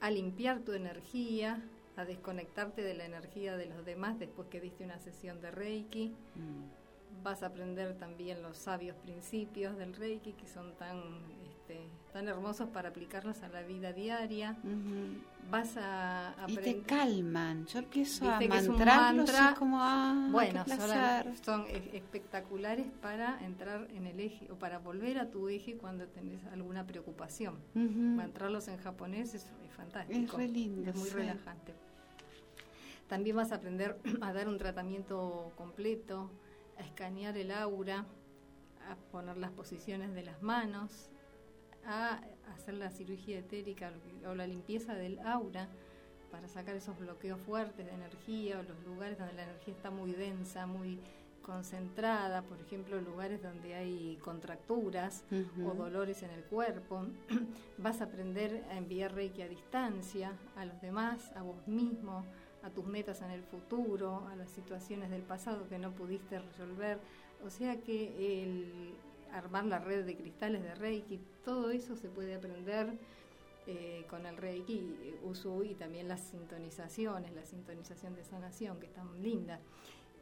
a 0.00 0.10
limpiar 0.10 0.60
tu 0.60 0.72
energía, 0.72 1.60
a 1.96 2.04
desconectarte 2.04 2.82
de 2.82 2.94
la 2.94 3.04
energía 3.04 3.56
de 3.56 3.66
los 3.66 3.84
demás 3.84 4.18
después 4.18 4.48
que 4.48 4.60
diste 4.60 4.84
una 4.84 4.98
sesión 4.98 5.40
de 5.40 5.50
Reiki. 5.50 6.08
Mm. 6.34 7.22
Vas 7.22 7.42
a 7.42 7.46
aprender 7.46 7.94
también 7.96 8.42
los 8.42 8.58
sabios 8.58 8.94
principios 8.98 9.76
del 9.78 9.94
Reiki 9.94 10.32
que 10.34 10.46
son 10.46 10.74
tan, 10.74 10.98
este, 11.48 11.80
tan 12.12 12.28
hermosos 12.28 12.68
para 12.68 12.90
aplicarlos 12.90 13.42
a 13.42 13.48
la 13.48 13.62
vida 13.62 13.92
diaria. 13.92 14.56
Vas 15.50 15.76
a 15.76 16.34
Y 16.46 16.52
aprender... 16.52 16.64
te 16.64 16.82
calman. 16.82 17.66
Yo 17.66 17.78
empiezo 17.78 18.28
a 18.30 18.38
mantrarlos 18.40 19.26
mantra. 19.32 19.52
y 19.52 19.58
como, 19.58 19.78
ah, 19.80 20.28
Bueno, 20.30 20.64
son 21.42 21.64
e- 21.68 21.90
espectaculares 21.96 22.86
para 23.00 23.42
entrar 23.44 23.88
en 23.92 24.06
el 24.06 24.20
eje 24.20 24.50
o 24.52 24.56
para 24.56 24.78
volver 24.78 25.18
a 25.18 25.30
tu 25.30 25.48
eje 25.48 25.76
cuando 25.78 26.06
tenés 26.08 26.44
alguna 26.46 26.86
preocupación. 26.86 27.54
Ujú. 27.74 27.86
Mantrarlos 27.88 28.68
en 28.68 28.76
japonés 28.78 29.34
es, 29.34 29.50
es 29.64 29.72
fantástico. 29.72 30.18
Es 30.20 30.32
re 30.32 30.48
lindo, 30.48 30.90
Es 30.90 30.96
muy 30.96 31.08
sí. 31.08 31.14
relajante. 31.14 31.74
También 33.08 33.36
vas 33.36 33.52
a 33.52 33.56
aprender 33.56 33.98
a 34.20 34.32
dar 34.32 34.48
un 34.48 34.58
tratamiento 34.58 35.52
completo, 35.56 36.30
a 36.78 36.82
escanear 36.82 37.36
el 37.36 37.50
aura, 37.50 38.06
a 38.88 38.96
poner 39.10 39.36
las 39.36 39.50
posiciones 39.50 40.14
de 40.14 40.22
las 40.22 40.42
manos, 40.42 41.10
a 41.84 42.20
hacer 42.54 42.74
la 42.74 42.90
cirugía 42.90 43.38
etérica 43.38 43.92
o 44.26 44.34
la 44.34 44.46
limpieza 44.46 44.94
del 44.94 45.18
aura 45.20 45.68
para 46.30 46.48
sacar 46.48 46.74
esos 46.76 46.98
bloqueos 46.98 47.40
fuertes 47.40 47.86
de 47.86 47.92
energía 47.92 48.58
o 48.58 48.62
los 48.62 48.78
lugares 48.84 49.18
donde 49.18 49.34
la 49.34 49.44
energía 49.44 49.74
está 49.74 49.90
muy 49.90 50.12
densa, 50.12 50.66
muy 50.66 51.00
concentrada, 51.42 52.42
por 52.42 52.60
ejemplo, 52.60 53.00
lugares 53.00 53.40
donde 53.40 53.74
hay 53.74 54.18
contracturas 54.20 55.22
o 55.64 55.74
dolores 55.74 56.24
en 56.24 56.30
el 56.30 56.42
cuerpo. 56.42 57.06
Vas 57.78 58.00
a 58.00 58.04
aprender 58.04 58.64
a 58.70 58.76
enviar 58.76 59.14
Reiki 59.14 59.42
a 59.42 59.48
distancia, 59.48 60.32
a 60.56 60.64
los 60.64 60.80
demás, 60.80 61.30
a 61.36 61.42
vos 61.42 61.66
mismo, 61.68 62.24
a 62.66 62.70
tus 62.70 62.84
metas 62.84 63.22
en 63.22 63.30
el 63.30 63.42
futuro, 63.42 64.26
a 64.28 64.36
las 64.36 64.50
situaciones 64.50 65.10
del 65.10 65.22
pasado 65.22 65.68
que 65.68 65.78
no 65.78 65.92
pudiste 65.92 66.38
resolver. 66.38 66.98
O 67.44 67.50
sea 67.50 67.80
que 67.80 68.42
el 68.42 68.94
armar 69.32 69.64
la 69.66 69.78
red 69.78 70.04
de 70.04 70.16
cristales 70.16 70.62
de 70.62 70.74
Reiki, 70.74 71.20
todo 71.44 71.70
eso 71.70 71.94
se 71.94 72.08
puede 72.08 72.34
aprender 72.34 72.92
eh, 73.68 74.04
con 74.10 74.26
el 74.26 74.36
Reiki 74.36 75.14
Usui 75.24 75.70
y 75.70 75.74
también 75.74 76.08
las 76.08 76.20
sintonizaciones, 76.20 77.32
la 77.32 77.44
sintonización 77.44 78.14
de 78.16 78.24
sanación, 78.24 78.80
que 78.80 78.86
es 78.86 78.92
tan 78.92 79.22
linda. 79.22 79.60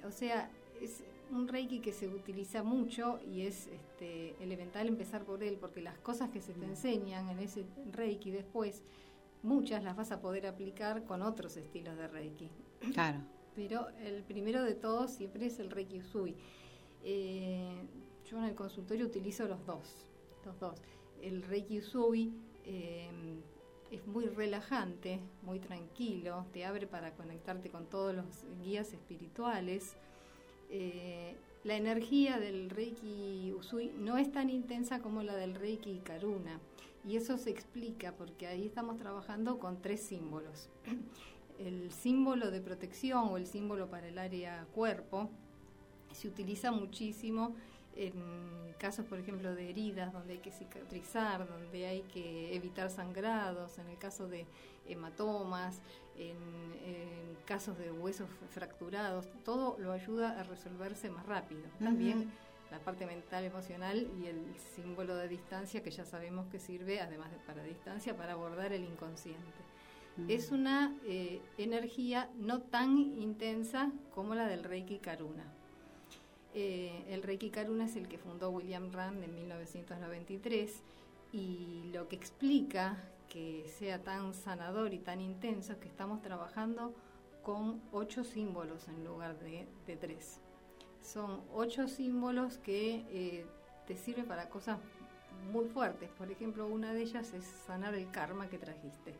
O 0.05 0.11
sea, 0.11 0.51
es 0.83 1.03
un 1.31 1.49
Reiki 1.49 1.81
que 1.81 1.93
se 1.93 2.09
utiliza 2.09 2.63
mucho 2.63 3.21
y 3.27 3.47
es 3.47 3.69
este, 3.69 4.35
elemental 4.43 4.87
empezar 4.87 5.25
por 5.25 5.43
él, 5.43 5.57
porque 5.59 5.81
las 5.81 5.99
cosas 5.99 6.31
que 6.31 6.43
se 6.43 6.53
te 6.53 6.65
enseñan 6.67 7.31
en 7.31 7.39
ese 7.39 7.65
Reiki 7.93 8.31
después, 8.31 8.83
muchas 9.45 9.85
las 9.85 9.95
vas 9.95 10.11
a 10.11 10.21
poder 10.21 10.47
aplicar 10.47 11.05
con 11.05 11.23
otros 11.23 11.57
estilos 11.57 11.97
de 11.97 12.09
Reiki. 12.09 12.51
Claro. 12.93 13.21
Pero 13.55 13.89
el 14.05 14.23
primero 14.25 14.65
de 14.65 14.75
todos 14.75 15.13
siempre 15.13 15.47
es 15.47 15.61
el 15.61 15.71
Reiki 15.71 16.01
Usui. 16.01 16.35
Eh, 17.05 17.83
yo 18.29 18.39
en 18.39 18.45
el 18.45 18.55
consultorio 18.55 19.07
utilizo 19.07 19.47
los 19.47 19.65
dos, 19.65 20.07
los 20.45 20.59
dos. 20.59 20.83
El 21.23 21.43
Reiki 21.43 21.79
Usui 21.79 22.33
eh, 22.65 23.11
es 23.93 24.07
muy 24.07 24.27
relajante, 24.27 25.21
muy 25.43 25.61
tranquilo, 25.61 26.47
te 26.53 26.65
abre 26.65 26.87
para 26.87 27.13
conectarte 27.15 27.71
con 27.71 27.87
todos 27.87 28.15
los 28.15 28.27
guías 28.63 28.93
espirituales. 28.93 29.95
eh, 30.71 31.37
la 31.65 31.77
energía 31.77 32.39
del 32.39 32.69
Reiki 32.69 33.55
Usui 33.59 33.91
no 33.99 34.19
es 34.19 34.31
tan 34.31 34.51
intensa 34.51 35.01
como 35.01 35.23
la 35.23 35.35
del 35.35 35.55
Reiki 35.55 36.01
Karuna. 36.01 36.61
Y 37.07 37.17
eso 37.17 37.37
se 37.37 37.51
explica 37.51 38.13
porque 38.13 38.47
ahí 38.47 38.67
estamos 38.67 38.97
trabajando 38.97 39.59
con 39.59 39.83
tres 39.83 40.01
símbolos. 40.01 40.69
El 41.59 41.93
símbolo 41.93 42.51
de 42.51 42.61
protección 42.61 43.29
o 43.29 43.37
el 43.37 43.47
símbolo 43.47 43.89
para 43.89 44.09
el 44.09 44.19
área 44.19 44.67
cuerpo 44.75 45.31
se 46.13 46.27
utiliza 46.27 46.73
muchísimo 46.73 47.55
en 47.97 48.75
casos, 48.79 49.07
por 49.07 49.19
ejemplo, 49.21 49.55
de 49.55 49.71
heridas 49.71 50.13
donde 50.13 50.35
hay 50.35 50.39
que 50.41 50.51
cicatrizar, 50.51 51.47
donde 51.49 51.87
hay 51.87 52.03
que 52.03 52.57
evitar 52.57 52.91
sangrados, 52.91 53.79
en 53.79 53.89
el 53.89 53.99
caso 53.99 54.27
de 54.29 54.47
hematomas, 54.89 55.81
en, 56.17 56.37
casos 57.45 57.79
de 57.79 57.93
huesos 57.93 58.29
fracturados, 58.51 59.29
todo 59.45 59.77
lo 59.79 59.93
ayuda 59.93 60.41
a 60.41 60.45
resolverse 60.45 61.11
más 61.11 61.27
rápido. 61.27 61.63
También 61.79 62.33
la 62.75 62.81
parte 62.81 63.07
mental, 63.07 63.45
emocional 63.45 64.09
y 64.21 64.27
el 64.27 64.43
símbolo 64.75 65.15
de 65.15 65.29
distancia 65.29 65.81
que 65.81 65.93
ya 65.93 66.05
sabemos 66.05 66.47
que 66.49 66.59
sirve, 66.59 67.01
además 67.01 67.31
de 67.31 67.39
para 67.39 67.63
distancia, 67.63 68.17
para 68.17 68.33
abordar 68.33 68.73
el 68.73 68.83
inconsciente. 68.83 69.41
Es 70.29 70.51
una 70.51 70.97
eh, 71.07 71.41
energía 71.57 72.31
no 72.37 72.63
tan 72.63 72.99
intensa 72.99 73.93
como 74.13 74.35
la 74.35 74.47
del 74.47 74.65
Reiki 74.65 74.99
Karuna. 74.99 75.45
Eh, 76.53 77.05
el 77.09 77.23
Reiki 77.23 77.51
Karuna 77.51 77.85
es 77.85 77.95
el 77.95 78.09
que 78.09 78.19
fundó 78.19 78.51
William 78.51 78.93
Rand 78.93 79.23
en 79.23 79.35
1993 79.35 80.83
y 81.33 81.91
lo 81.93 82.09
que 82.09 82.17
explica 82.17 82.97
que 83.29 83.67
sea 83.79 84.03
tan 84.03 84.35
sanador 84.35 84.95
y 84.95 84.99
tan 84.99 85.21
intenso 85.21 85.73
es 85.73 85.79
que 85.79 85.89
estamos 85.89 86.23
trabajando 86.23 86.93
con 87.45 87.81
ocho 87.93 88.25
símbolos 88.25 88.89
en 88.89 89.05
lugar 89.05 89.39
de, 89.39 89.97
tres. 89.97 90.41
Son 91.05 91.43
ocho 91.53 91.87
símbolos 91.87 92.59
que 92.59 93.05
eh, 93.11 93.47
te 93.87 93.97
sirven 93.97 94.27
para 94.27 94.49
cosas 94.49 94.79
muy 95.53 95.67
fuertes. 95.67 96.11
Por 96.11 96.31
ejemplo, 96.31 96.67
una 96.67 96.93
de 96.93 97.03
ellas 97.03 97.33
es 97.35 97.45
sanar 97.67 97.95
el 97.95 98.11
karma 98.11 98.49
que 98.49 98.59
trajiste. 98.59 99.15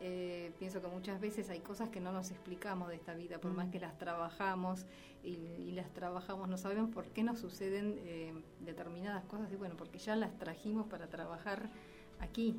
Eh, 0.00 0.52
pienso 0.58 0.82
que 0.82 0.88
muchas 0.88 1.20
veces 1.20 1.48
hay 1.48 1.60
cosas 1.60 1.88
que 1.88 2.00
no 2.00 2.10
nos 2.10 2.32
explicamos 2.32 2.88
de 2.88 2.96
esta 2.96 3.14
vida, 3.14 3.38
por 3.38 3.52
más 3.52 3.68
que 3.68 3.78
las 3.78 3.96
trabajamos 3.98 4.84
y, 5.22 5.70
las 5.70 5.88
trabajamos, 5.94 6.48
no 6.48 6.58
sabemos 6.58 6.90
por 6.90 7.06
qué 7.10 7.22
nos 7.22 7.38
suceden 7.38 8.00
eh, 8.02 8.34
determinadas 8.58 9.24
cosas 9.26 9.52
y 9.52 9.56
bueno, 9.56 9.76
porque 9.76 9.98
ya 9.98 10.16
las 10.16 10.36
trajimos 10.38 10.88
para 10.88 11.06
trabajar 11.06 11.70
aquí. 12.18 12.58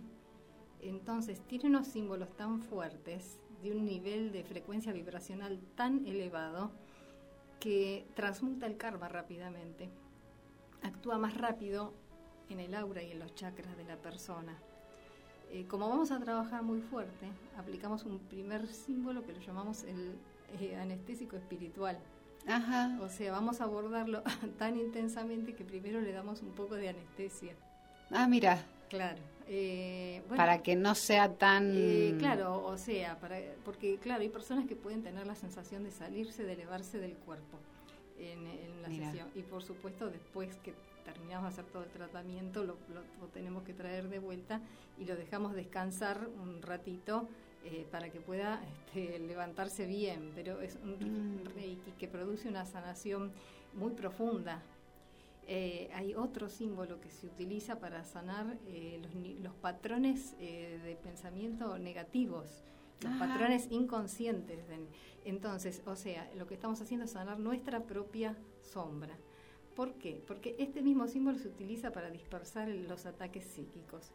Entonces, 0.80 1.42
tiene 1.42 1.68
unos 1.68 1.88
símbolos 1.88 2.34
tan 2.38 2.62
fuertes, 2.62 3.38
de 3.62 3.72
un 3.72 3.86
nivel 3.86 4.32
de 4.32 4.44
frecuencia 4.44 4.94
vibracional 4.94 5.60
tan 5.76 6.06
elevado, 6.06 6.72
que 7.64 8.06
transmuta 8.14 8.66
el 8.66 8.76
karma 8.76 9.08
rápidamente, 9.08 9.90
actúa 10.82 11.18
más 11.18 11.38
rápido 11.38 11.94
en 12.50 12.60
el 12.60 12.76
aura 12.76 13.02
y 13.02 13.12
en 13.12 13.20
los 13.20 13.34
chakras 13.36 13.78
de 13.78 13.86
la 13.86 13.96
persona. 13.96 14.58
Eh, 15.50 15.66
como 15.70 15.88
vamos 15.88 16.12
a 16.12 16.20
trabajar 16.20 16.62
muy 16.62 16.82
fuerte, 16.82 17.26
aplicamos 17.58 18.04
un 18.04 18.20
primer 18.20 18.68
símbolo 18.68 19.24
que 19.24 19.32
lo 19.32 19.40
llamamos 19.40 19.84
el 19.84 20.14
eh, 20.60 20.76
anestésico 20.76 21.38
espiritual. 21.38 21.98
Ajá. 22.46 23.00
O 23.02 23.08
sea, 23.08 23.32
vamos 23.32 23.62
a 23.62 23.64
abordarlo 23.64 24.24
tan 24.60 24.78
intensamente 24.78 25.56
que 25.56 25.64
primero 25.64 26.02
le 26.02 26.12
damos 26.12 26.42
un 26.42 26.52
poco 26.52 26.76
de 26.76 26.90
anestesia. 26.90 27.56
Ah, 28.12 28.28
mira. 28.28 28.62
Claro. 28.90 29.22
Eh, 29.48 30.22
para 30.36 30.64
que 30.64 30.76
no 30.76 30.96
sea 30.96 31.34
tan... 31.34 31.74
Eh, 31.76 32.16
claro, 32.18 32.64
o 32.66 32.78
sea, 32.78 33.20
para, 33.20 33.40
porque 33.66 33.98
claro, 33.98 34.22
hay 34.22 34.30
personas 34.30 34.66
que 34.66 34.76
pueden 34.76 35.04
tener 35.04 35.28
la 35.28 35.36
sensación 35.36 35.84
de 35.84 35.92
salirse, 35.92 36.44
de 36.44 36.54
elevarse 36.54 37.00
del 37.00 37.14
cuerpo 37.14 37.60
en, 38.20 38.82
la 38.82 38.90
sesión. 38.90 39.28
Y 39.36 39.42
por 39.42 39.64
supuesto, 39.64 40.10
después 40.10 40.56
que 40.58 40.74
terminamos 41.04 41.44
de 41.44 41.50
hacer 41.50 41.72
todo 41.72 41.84
el 41.84 41.90
tratamiento, 41.90 42.64
lo, 42.64 42.76
tenemos 43.34 43.64
que 43.64 43.74
traer 43.74 44.10
de 44.10 44.20
vuelta 44.20 44.62
y 44.98 45.06
lo 45.06 45.16
dejamos 45.16 45.54
descansar 45.54 46.28
un 46.42 46.62
ratito 46.62 47.28
eh, 47.66 47.86
para 47.92 48.10
que 48.10 48.20
pueda 48.20 48.62
este, 48.86 49.20
levantarse 49.28 49.86
bien. 49.86 50.32
Pero 50.36 50.62
es 50.62 50.78
un 50.84 51.42
mm. 51.44 51.56
reiki 51.56 51.92
que 52.00 52.08
produce 52.08 52.48
una 52.48 52.66
sanación 52.66 53.32
muy 53.74 53.92
profunda 53.92 54.62
eh, 55.46 55.90
hay 55.94 56.16
otro 56.16 56.48
símbolo 56.48 57.02
que 57.02 57.10
se 57.10 57.28
utiliza 57.28 57.80
para 57.80 58.06
sanar 58.06 58.58
eh, 58.68 59.02
los, 59.42 59.54
patrones 59.56 60.36
eh, 60.40 60.80
de 60.84 60.96
pensamiento 60.96 61.78
negativos, 61.78 62.64
los 63.02 63.14
patrones 63.18 63.68
inconscientes. 63.70 64.66
entonces, 65.26 65.82
o 65.86 65.96
sea, 65.98 66.32
lo 66.38 66.48
que 66.48 66.54
estamos 66.54 66.80
haciendo 66.82 67.06
es 67.06 67.12
sanar 67.12 67.40
nuestra 67.40 67.84
propia 67.84 68.38
sombra. 68.62 69.18
¿Por 69.76 69.96
qué? 69.96 70.24
Porque 70.26 70.56
este 70.60 70.82
mismo 70.82 71.08
símbolo 71.08 71.38
se 71.40 71.50
utiliza 71.50 71.92
para 71.92 72.10
dispersar 72.10 72.70
los 72.70 73.06
ataques 73.06 73.44
psíquicos. 73.46 74.12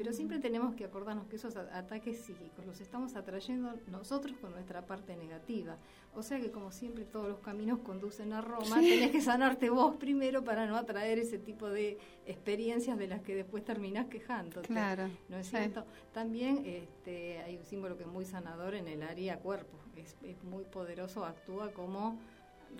Pero 0.00 0.14
siempre 0.14 0.38
tenemos 0.38 0.74
que 0.76 0.86
acordarnos 0.86 1.26
que 1.26 1.36
esos 1.36 1.54
ataques 1.56 2.20
psíquicos 2.20 2.64
los 2.64 2.80
estamos 2.80 3.16
atrayendo 3.16 3.74
nosotros 3.88 4.34
con 4.40 4.50
nuestra 4.52 4.86
parte 4.86 5.14
negativa. 5.14 5.76
O 6.14 6.22
sea 6.22 6.40
que 6.40 6.50
como 6.50 6.72
siempre 6.72 7.04
todos 7.04 7.28
los 7.28 7.40
caminos 7.40 7.80
conducen 7.80 8.32
a 8.32 8.40
Roma, 8.40 8.76
tenés 8.80 9.10
que 9.10 9.20
sanarte 9.20 9.68
vos 9.68 9.96
primero 9.96 10.42
para 10.42 10.64
no 10.64 10.78
atraer 10.78 11.18
ese 11.18 11.36
tipo 11.36 11.68
de 11.68 11.98
experiencias 12.24 12.96
de 12.96 13.08
las 13.08 13.20
que 13.20 13.34
después 13.34 13.62
terminás 13.62 14.06
quejándote. 14.06 14.68
Claro. 14.68 15.10
¿No 15.28 15.36
es 15.36 15.50
cierto? 15.50 15.84
También 16.14 16.64
este, 16.64 17.40
hay 17.40 17.58
un 17.58 17.64
símbolo 17.66 17.98
que 17.98 18.04
es 18.04 18.08
muy 18.08 18.24
sanador 18.24 18.76
en 18.76 18.88
el 18.88 19.02
área 19.02 19.38
cuerpo. 19.38 19.76
Es, 19.96 20.16
es 20.22 20.42
muy 20.44 20.64
poderoso, 20.64 21.26
actúa 21.26 21.74
como 21.74 22.18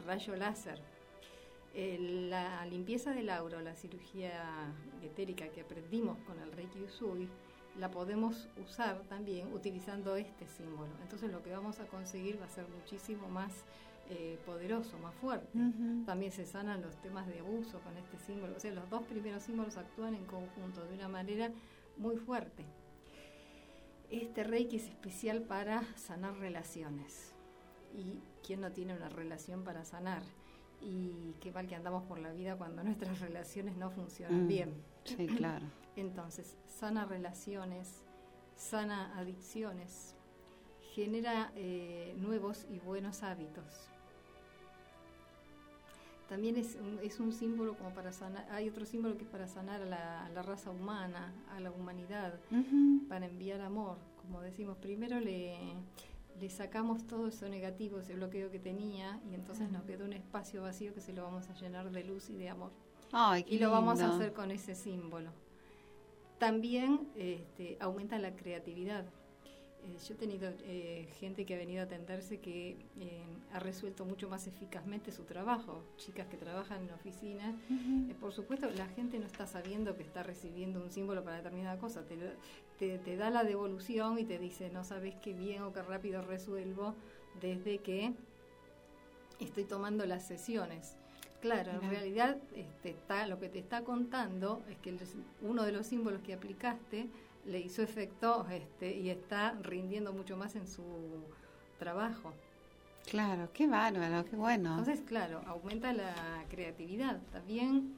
rayo 0.06 0.36
láser 0.36 0.80
la 1.74 2.66
limpieza 2.66 3.12
del 3.12 3.30
aura, 3.30 3.62
la 3.62 3.74
cirugía 3.74 4.72
etérica 5.02 5.48
que 5.48 5.60
aprendimos 5.60 6.18
con 6.20 6.38
el 6.40 6.52
Reiki 6.52 6.82
Usui, 6.82 7.28
la 7.78 7.90
podemos 7.90 8.48
usar 8.62 9.02
también 9.08 9.52
utilizando 9.52 10.16
este 10.16 10.46
símbolo. 10.48 10.90
Entonces 11.02 11.30
lo 11.30 11.42
que 11.42 11.50
vamos 11.50 11.78
a 11.80 11.86
conseguir 11.86 12.40
va 12.40 12.46
a 12.46 12.48
ser 12.48 12.66
muchísimo 12.68 13.28
más 13.28 13.64
eh, 14.10 14.38
poderoso, 14.44 14.98
más 14.98 15.14
fuerte. 15.14 15.56
También 16.04 16.32
se 16.32 16.44
sanan 16.44 16.82
los 16.82 16.96
temas 17.00 17.28
de 17.28 17.38
abuso 17.38 17.80
con 17.80 17.96
este 17.96 18.18
símbolo. 18.18 18.56
O 18.56 18.60
sea, 18.60 18.72
los 18.72 18.90
dos 18.90 19.02
primeros 19.04 19.44
símbolos 19.44 19.76
actúan 19.76 20.14
en 20.14 20.24
conjunto 20.24 20.84
de 20.84 20.94
una 20.94 21.08
manera 21.08 21.52
muy 21.96 22.16
fuerte. 22.16 22.64
Este 24.10 24.42
Reiki 24.42 24.76
es 24.76 24.88
especial 24.88 25.42
para 25.42 25.84
sanar 25.96 26.36
relaciones. 26.38 27.32
¿Y 27.94 28.18
quién 28.44 28.60
no 28.60 28.72
tiene 28.72 28.96
una 28.96 29.08
relación 29.08 29.62
para 29.62 29.84
sanar? 29.84 30.22
Y 30.80 31.34
qué 31.40 31.52
mal 31.52 31.66
que 31.66 31.74
andamos 31.74 32.04
por 32.04 32.18
la 32.18 32.32
vida 32.32 32.56
cuando 32.56 32.82
nuestras 32.84 33.20
relaciones 33.20 33.76
no 33.76 33.90
funcionan 33.90 34.44
mm, 34.44 34.48
bien. 34.48 34.74
Sí, 35.04 35.26
claro. 35.26 35.66
Entonces, 35.96 36.56
sana 36.66 37.04
relaciones, 37.04 38.04
sana 38.56 39.16
adicciones, 39.18 40.14
genera 40.94 41.52
eh, 41.56 42.14
nuevos 42.18 42.66
y 42.70 42.78
buenos 42.78 43.22
hábitos. 43.22 43.90
También 46.28 46.56
es 46.56 46.76
un, 46.76 47.00
es 47.02 47.18
un 47.18 47.32
símbolo 47.32 47.76
como 47.76 47.90
para 47.92 48.12
sanar, 48.12 48.46
hay 48.52 48.68
otro 48.68 48.86
símbolo 48.86 49.16
que 49.16 49.24
es 49.24 49.30
para 49.30 49.48
sanar 49.48 49.82
a 49.82 50.28
la, 50.28 50.42
raza 50.42 50.70
humana, 50.70 51.34
a 51.50 51.58
la 51.58 51.72
humanidad, 51.72 52.38
para 53.08 53.26
enviar 53.26 53.60
amor. 53.60 53.98
Como 54.22 54.40
decimos, 54.40 54.76
primero 54.76 55.18
le, 55.18 55.58
le 56.40 56.48
sacamos 56.48 57.06
todo 57.06 57.28
eso 57.28 57.48
negativo, 57.48 58.00
ese 58.00 58.14
bloqueo 58.14 58.50
que 58.50 58.58
tenía, 58.58 59.20
y 59.30 59.34
entonces 59.34 59.70
nos 59.70 59.84
quedó 59.84 60.06
un 60.06 60.14
espacio 60.14 60.62
vacío 60.62 60.94
que 60.94 61.00
se 61.00 61.12
lo 61.12 61.22
vamos 61.22 61.48
a 61.50 61.54
llenar 61.54 61.90
de 61.90 62.02
luz 62.04 62.30
y 62.30 62.36
de 62.36 62.48
amor. 62.48 62.72
y 63.46 63.58
lo 63.58 63.70
vamos 63.70 64.00
a 64.00 64.14
hacer 64.14 64.32
con 64.32 64.50
ese 64.50 64.74
símbolo. 64.74 65.30
También 66.38 67.08
este, 67.16 67.76
aumenta 67.80 68.18
la 68.18 68.34
creatividad. 68.34 69.04
Eh, 69.84 69.96
yo 70.06 70.14
he 70.14 70.16
tenido 70.16 70.50
eh, 70.64 71.08
gente 71.18 71.44
que 71.44 71.54
ha 71.54 71.58
venido 71.58 71.82
a 71.82 71.84
atenderse 71.84 72.38
que 72.38 72.76
eh, 73.00 73.22
ha 73.52 73.58
resuelto 73.58 74.04
mucho 74.04 74.28
más 74.28 74.46
eficazmente 74.46 75.12
su 75.12 75.24
trabajo, 75.24 75.82
chicas 75.96 76.26
que 76.28 76.36
trabajan 76.36 76.82
en 76.82 76.90
oficinas. 76.92 77.54
por 78.20 78.32
supuesto, 78.32 78.70
la 78.70 78.86
gente 78.88 79.18
no 79.18 79.26
está 79.26 79.46
sabiendo 79.46 79.96
que 79.96 80.02
está 80.02 80.22
recibiendo 80.22 80.82
un 80.82 80.90
símbolo 80.90 81.24
para 81.24 81.36
determinada 81.36 81.78
cosa. 81.78 82.04
Te, 82.04 82.98
te, 82.98 83.16
da 83.16 83.30
la 83.30 83.44
devolución 83.44 84.18
y 84.18 84.24
te 84.24 84.38
dice, 84.38 84.70
no 84.70 84.84
sabes 84.84 85.14
qué 85.16 85.34
bien 85.34 85.62
o 85.62 85.72
qué 85.72 85.82
rápido 85.82 86.22
resuelvo 86.22 86.94
desde 87.40 87.78
que 87.78 88.12
estoy 89.38 89.64
tomando 89.64 90.06
las 90.06 90.26
sesiones. 90.26 90.96
Claro, 91.40 91.72
en 91.72 91.88
realidad 91.88 92.36
este, 92.54 92.90
está, 92.90 93.26
lo 93.26 93.40
que 93.40 93.48
te 93.48 93.58
está 93.58 93.82
contando 93.82 94.62
es 94.68 94.76
que 94.78 94.94
uno 95.40 95.62
de 95.62 95.72
los 95.72 95.86
símbolos 95.86 96.20
que 96.20 96.34
aplicaste 96.34 97.08
le 97.46 97.60
hizo 97.60 97.82
efecto 97.82 98.46
este, 98.50 98.96
y 98.96 99.10
está 99.10 99.52
rindiendo 99.62 100.12
mucho 100.12 100.36
más 100.36 100.56
en 100.56 100.66
su 100.66 100.84
trabajo. 101.78 102.32
Claro, 103.08 103.48
qué 103.52 103.66
bárbaro, 103.66 104.24
qué 104.24 104.36
bueno. 104.36 104.78
Entonces, 104.78 105.00
claro, 105.06 105.42
aumenta 105.46 105.92
la 105.92 106.44
creatividad, 106.48 107.20
también 107.32 107.96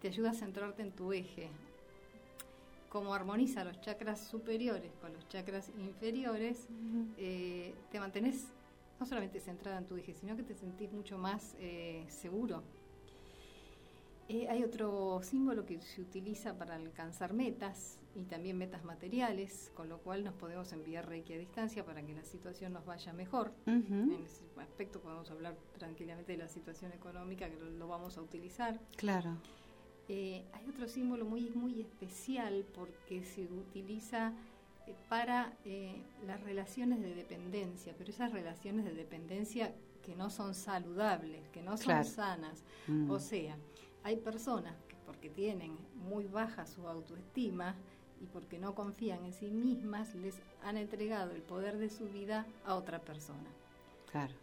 te 0.00 0.08
ayuda 0.08 0.30
a 0.30 0.34
centrarte 0.34 0.82
en 0.82 0.92
tu 0.92 1.12
eje. 1.12 1.48
Como 2.88 3.14
armoniza 3.14 3.64
los 3.64 3.80
chakras 3.80 4.20
superiores 4.20 4.92
con 5.00 5.12
los 5.12 5.28
chakras 5.28 5.70
inferiores, 5.78 6.66
eh, 7.16 7.72
te 7.92 8.00
mantenés 8.00 8.48
no 8.98 9.06
solamente 9.06 9.38
centrada 9.40 9.78
en 9.78 9.86
tu 9.86 9.96
eje, 9.96 10.12
sino 10.14 10.36
que 10.36 10.42
te 10.42 10.54
sentís 10.54 10.92
mucho 10.92 11.16
más 11.16 11.54
eh, 11.60 12.04
seguro. 12.08 12.62
Eh, 14.28 14.48
hay 14.48 14.62
otro 14.62 15.20
símbolo 15.22 15.64
que 15.64 15.80
se 15.80 16.00
utiliza 16.00 16.58
para 16.58 16.74
alcanzar 16.74 17.32
metas 17.32 17.99
y 18.14 18.24
también 18.24 18.58
metas 18.58 18.84
materiales, 18.84 19.70
con 19.74 19.88
lo 19.88 19.98
cual 19.98 20.24
nos 20.24 20.34
podemos 20.34 20.72
enviar 20.72 21.08
Reiki 21.08 21.32
a 21.34 21.38
distancia 21.38 21.84
para 21.84 22.02
que 22.02 22.12
la 22.14 22.24
situación 22.24 22.72
nos 22.72 22.84
vaya 22.84 23.12
mejor. 23.12 23.52
En 23.66 24.12
ese 24.24 24.42
aspecto 24.60 25.00
podemos 25.00 25.30
hablar 25.30 25.56
tranquilamente 25.78 26.32
de 26.32 26.38
la 26.38 26.48
situación 26.48 26.92
económica, 26.92 27.48
que 27.48 27.56
lo, 27.56 27.70
lo 27.70 27.88
vamos 27.88 28.18
a 28.18 28.22
utilizar. 28.22 28.80
Claro. 28.96 29.36
Eh, 30.08 30.44
hay 30.52 30.68
otro 30.68 30.88
símbolo 30.88 31.24
muy, 31.24 31.50
muy 31.50 31.80
especial 31.80 32.64
porque 32.74 33.22
se 33.22 33.44
utiliza 33.44 34.32
eh, 34.88 34.94
para 35.08 35.52
eh, 35.64 36.02
las 36.26 36.42
relaciones 36.42 37.00
de 37.00 37.14
dependencia, 37.14 37.94
pero 37.96 38.10
esas 38.10 38.32
relaciones 38.32 38.84
de 38.86 38.92
dependencia 38.94 39.72
que 40.02 40.16
no 40.16 40.30
son 40.30 40.54
saludables, 40.54 41.48
que 41.50 41.62
no 41.62 41.76
son 41.76 41.84
Claro. 41.86 42.04
sanas. 42.08 42.64
Mm. 42.88 43.08
O 43.08 43.20
sea, 43.20 43.56
hay 44.02 44.16
personas 44.16 44.74
que 44.88 44.96
porque 45.06 45.28
tienen 45.30 45.76
muy 46.08 46.26
baja 46.26 46.66
su 46.66 46.88
autoestima 46.88 47.76
y 48.20 48.26
porque 48.26 48.58
no 48.58 48.74
confían 48.74 49.24
en 49.24 49.32
sí 49.32 49.46
mismas, 49.50 50.14
les 50.14 50.36
han 50.62 50.76
entregado 50.76 51.32
el 51.32 51.42
poder 51.42 51.78
de 51.78 51.88
su 51.88 52.06
vida 52.08 52.46
a 52.64 52.74
otra 52.74 53.00
persona. 53.00 53.48
Claro. 54.10 54.34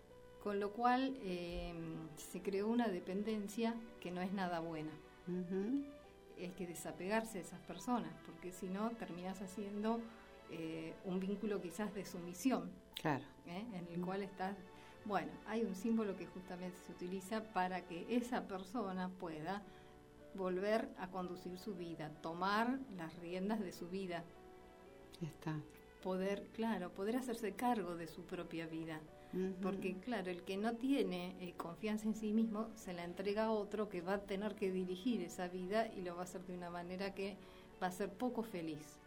Con 0.44 0.60
lo 0.60 0.72
cual 0.72 1.16
eh, 1.22 1.74
se 2.18 2.42
creó 2.42 2.68
una 2.68 2.88
dependencia 2.88 3.76
que 4.00 4.12
no 4.12 4.22
es 4.22 4.34
nada 4.34 4.60
buena. 4.60 4.92
Ujú. 5.28 5.84
Hay 6.40 6.50
que 6.50 6.68
desapegarse 6.68 7.40
de 7.40 7.44
esas 7.44 7.60
personas, 7.62 8.14
porque 8.26 8.52
si 8.52 8.68
no 8.68 8.92
terminas 8.92 9.42
haciendo 9.42 10.00
eh, 10.52 10.94
un 11.06 11.20
vínculo 11.20 11.62
quizás 11.62 11.94
de 11.94 12.06
sumisión, 12.06 12.70
Claro. 13.02 13.24
¿eh? 13.46 13.64
en 13.74 13.88
el 13.94 14.02
cual 14.06 14.24
estás... 14.24 14.56
Bueno, 15.06 15.32
hay 15.48 15.64
un 15.64 15.76
símbolo 15.76 16.18
que 16.18 16.26
justamente 16.26 16.78
se 16.86 16.92
utiliza 16.92 17.42
para 17.54 17.82
que 17.86 18.06
esa 18.16 18.48
persona 18.48 19.10
pueda 19.20 19.62
volver 20.38 20.90
a 20.98 21.10
conducir 21.10 21.58
su 21.58 21.76
vida, 21.76 22.12
tomar 22.22 22.80
las 22.96 23.18
riendas 23.20 23.60
de 23.60 23.72
su 23.72 23.90
vida, 23.90 24.24
está. 25.22 25.60
poder, 26.04 26.48
claro, 26.54 26.94
poder 26.94 27.18
hacerse 27.18 27.54
cargo 27.54 27.96
de 27.96 28.08
su 28.08 28.24
propia 28.26 28.68
vida. 28.68 29.02
Porque 29.62 29.98
claro, 30.00 30.32
el 30.32 30.44
que 30.44 30.58
no 30.58 30.78
tiene 30.78 31.36
eh, 31.42 31.54
confianza 31.58 32.08
en 32.08 32.16
sí 32.16 32.32
mismo 32.34 32.70
se 32.76 32.94
la 32.94 33.04
entrega 33.04 33.46
a 33.46 33.52
otro 33.52 33.90
que 33.90 34.02
va 34.02 34.14
a 34.14 34.22
tener 34.22 34.56
que 34.56 34.72
dirigir 34.72 35.22
esa 35.22 35.48
vida 35.50 35.88
y 35.94 36.02
lo 36.02 36.16
va 36.16 36.22
a 36.22 36.24
hacer 36.24 36.46
de 36.46 36.56
una 36.56 36.70
manera 36.70 37.14
que 37.14 37.38
va 37.82 37.88
a 37.88 37.92
ser 37.92 38.10
poco 38.10 38.42
feliz. 38.42 39.00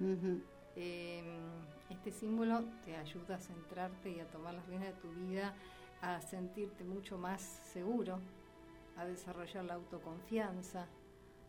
Eh, 0.76 1.22
este 1.88 2.12
símbolo 2.12 2.64
te 2.84 2.96
ayuda 2.96 3.36
a 3.36 3.38
centrarte 3.38 4.10
y 4.10 4.20
a 4.20 4.30
tomar 4.30 4.54
las 4.54 4.66
riendas 4.66 4.94
de 4.94 5.00
tu 5.00 5.10
vida, 5.14 5.54
a 6.02 6.20
sentirte 6.20 6.84
mucho 6.84 7.18
más 7.18 7.40
seguro, 7.72 8.20
a 8.96 9.04
desarrollar 9.06 9.64
la 9.64 9.74
autoconfianza. 9.74 10.86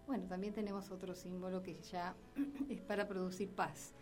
Bueno, 0.07 0.25
también 0.27 0.53
tenemos 0.53 0.91
otro 0.91 1.15
símbolo 1.15 1.61
que 1.63 1.79
ya 1.81 2.15
es 2.69 2.81
para 2.81 3.07
producir 3.07 3.49
paz, 3.49 3.93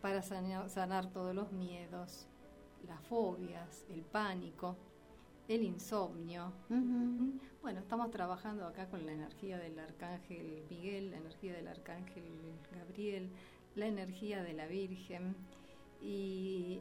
para 0.00 0.22
sanar, 0.22 0.70
sanar 0.70 1.10
todos 1.10 1.34
los 1.34 1.52
miedos, 1.52 2.26
las 2.86 3.00
fobias, 3.06 3.84
el 3.90 4.02
pánico, 4.02 4.76
el 5.48 5.62
insomnio. 5.62 6.52
Ujú. 6.70 7.38
Bueno, 7.62 7.80
estamos 7.80 8.10
trabajando 8.10 8.66
acá 8.66 8.86
con 8.88 9.04
la 9.04 9.12
energía 9.12 9.58
del 9.58 9.78
arcángel 9.78 10.64
Miguel, 10.70 11.10
la 11.10 11.18
energía 11.18 11.52
del 11.54 11.68
arcángel 11.68 12.24
Gabriel, 12.72 13.30
la 13.74 13.86
energía 13.86 14.42
de 14.42 14.52
la 14.52 14.66
Virgen 14.66 15.34
y 16.00 16.80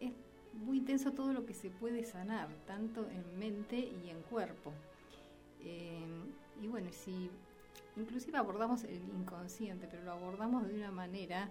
es 0.00 0.12
muy 0.52 0.78
intenso 0.78 1.12
todo 1.12 1.32
lo 1.32 1.46
que 1.46 1.54
se 1.54 1.70
puede 1.70 2.04
sanar, 2.04 2.48
tanto 2.66 3.08
en 3.08 3.38
mente 3.38 3.78
y 3.78 4.10
en 4.10 4.22
cuerpo. 4.22 4.72
Eh, 5.60 6.06
y 6.60 6.66
bueno, 6.66 6.90
si 6.92 7.30
inclusive 7.98 8.38
abordamos 8.38 8.84
el 8.84 9.02
inconsciente, 9.18 9.88
pero 9.90 10.04
lo 10.04 10.12
abordamos 10.12 10.66
de 10.66 10.74
una 10.74 10.90
manera, 10.90 11.48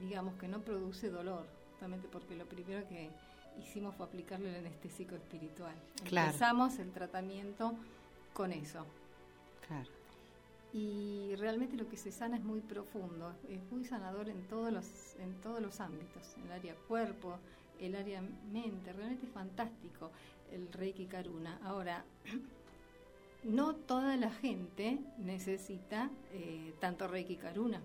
digamos, 0.00 0.34
que 0.34 0.48
no 0.48 0.60
produce 0.60 1.10
dolor, 1.10 1.46
justamente 1.72 2.08
porque 2.08 2.36
lo 2.36 2.46
primero 2.46 2.86
que 2.88 3.10
hicimos 3.58 3.94
fue 3.94 4.06
aplicarle 4.06 4.50
el 4.50 4.66
anestésico 4.66 5.14
espiritual. 5.14 5.74
Claro. 6.04 6.28
Empezamos 6.28 6.78
el 6.78 6.90
tratamiento 6.92 7.74
con 8.32 8.52
eso. 8.52 8.86
Claro. 9.66 9.88
Y 10.72 11.34
realmente 11.36 11.76
lo 11.76 11.88
que 11.88 11.96
se 11.96 12.12
sana 12.12 12.36
es 12.36 12.44
muy 12.44 12.60
profundo, 12.60 13.34
es 13.48 13.60
muy 13.72 13.84
sanador 13.84 14.28
en 14.28 14.42
todos 14.46 14.72
los, 14.72 14.86
en 15.18 15.34
todos 15.40 15.60
los 15.60 15.80
ámbitos, 15.80 16.36
en 16.36 16.44
el 16.44 16.52
área 16.52 16.74
cuerpo, 16.86 17.38
el 17.80 17.96
área 17.96 18.22
mente, 18.52 18.92
realmente 18.92 19.26
es 19.26 19.32
fantástico 19.32 20.10
el 20.52 20.72
Reiki 20.72 21.06
Karuna. 21.06 21.58
Ahora, 21.64 22.04
no 23.44 23.74
toda 23.74 24.16
la 24.16 24.30
gente 24.30 25.00
necesita 25.18 26.10
eh, 26.32 26.74
tanto 26.80 27.08
Reiki 27.08 27.36
Karuna. 27.36 27.80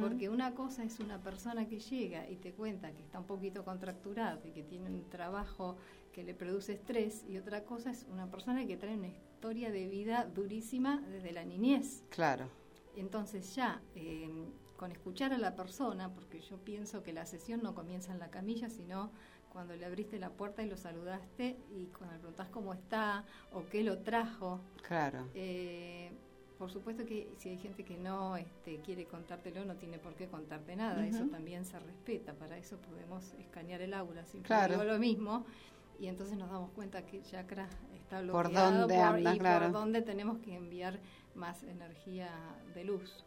Porque 0.00 0.28
una 0.30 0.54
cosa 0.54 0.84
es 0.84 1.00
una 1.00 1.18
persona 1.18 1.66
que 1.66 1.80
llega 1.80 2.30
y 2.30 2.36
te 2.36 2.52
cuenta 2.52 2.92
que 2.92 3.02
está 3.02 3.18
un 3.18 3.26
poquito 3.26 3.64
contracturado 3.64 4.40
y 4.46 4.52
que 4.52 4.62
tiene 4.62 4.88
un 4.88 5.10
trabajo 5.10 5.76
que 6.12 6.22
le 6.24 6.32
produce 6.32 6.72
estrés, 6.72 7.24
y 7.28 7.36
otra 7.36 7.64
cosa 7.64 7.90
es 7.90 8.06
una 8.10 8.30
persona 8.30 8.66
que 8.66 8.78
trae 8.78 8.94
una 8.94 9.08
historia 9.08 9.70
de 9.70 9.86
vida 9.86 10.24
durísima 10.24 11.02
desde 11.10 11.32
la 11.32 11.44
niñez. 11.44 12.04
Claro. 12.08 12.48
Entonces 12.96 13.54
ya, 13.54 13.82
eh, 13.94 14.30
con 14.78 14.92
escuchar 14.92 15.34
a 15.34 15.38
la 15.38 15.54
persona, 15.54 16.14
porque 16.14 16.40
yo 16.40 16.56
pienso 16.56 17.02
que 17.02 17.12
la 17.12 17.26
sesión 17.26 17.62
no 17.62 17.74
comienza 17.74 18.12
en 18.12 18.18
la 18.18 18.30
camilla, 18.30 18.70
sino 18.70 19.10
cuando 19.56 19.74
le 19.74 19.86
abriste 19.86 20.18
la 20.18 20.28
puerta 20.28 20.62
y 20.62 20.68
lo 20.68 20.76
saludaste 20.76 21.56
y 21.74 21.86
cuando 21.86 22.12
le 22.12 22.18
preguntás 22.20 22.48
cómo 22.50 22.74
está 22.74 23.24
o 23.54 23.64
qué 23.70 23.82
lo 23.82 23.96
trajo, 24.00 24.60
Claro. 24.86 25.26
eh, 25.34 26.10
por 26.58 26.70
supuesto 26.70 27.06
que 27.06 27.32
si 27.38 27.48
hay 27.48 27.56
gente 27.56 27.82
que 27.82 27.96
no 27.96 28.36
este, 28.36 28.80
quiere 28.80 29.06
contártelo, 29.06 29.64
no 29.64 29.76
tiene 29.76 29.98
por 29.98 30.14
qué 30.14 30.26
contarte 30.26 30.76
nada. 30.76 31.06
Eso 31.06 31.24
también 31.28 31.64
se 31.64 31.78
respeta. 31.78 32.34
Para 32.34 32.58
eso 32.58 32.76
podemos 32.76 33.32
escanear 33.38 33.80
el 33.80 33.94
aura. 33.94 34.26
Siempre 34.26 34.46
Claro. 34.48 34.74
digo 34.74 34.84
lo 34.84 34.98
mismo. 34.98 35.46
Y 35.98 36.08
entonces 36.08 36.36
nos 36.36 36.50
damos 36.50 36.70
cuenta 36.72 37.06
que 37.06 37.22
chakra 37.22 37.66
está 37.94 38.18
Por 38.18 38.48
bloqueado 38.48 38.78
dónde 38.80 38.96
anda, 38.98 39.34
y 39.34 39.38
claro. 39.38 39.64
por 39.66 39.72
dónde 39.72 40.02
tenemos 40.02 40.38
que 40.40 40.54
enviar 40.54 40.98
más 41.34 41.62
energía 41.62 42.28
de 42.74 42.84
luz. 42.84 43.24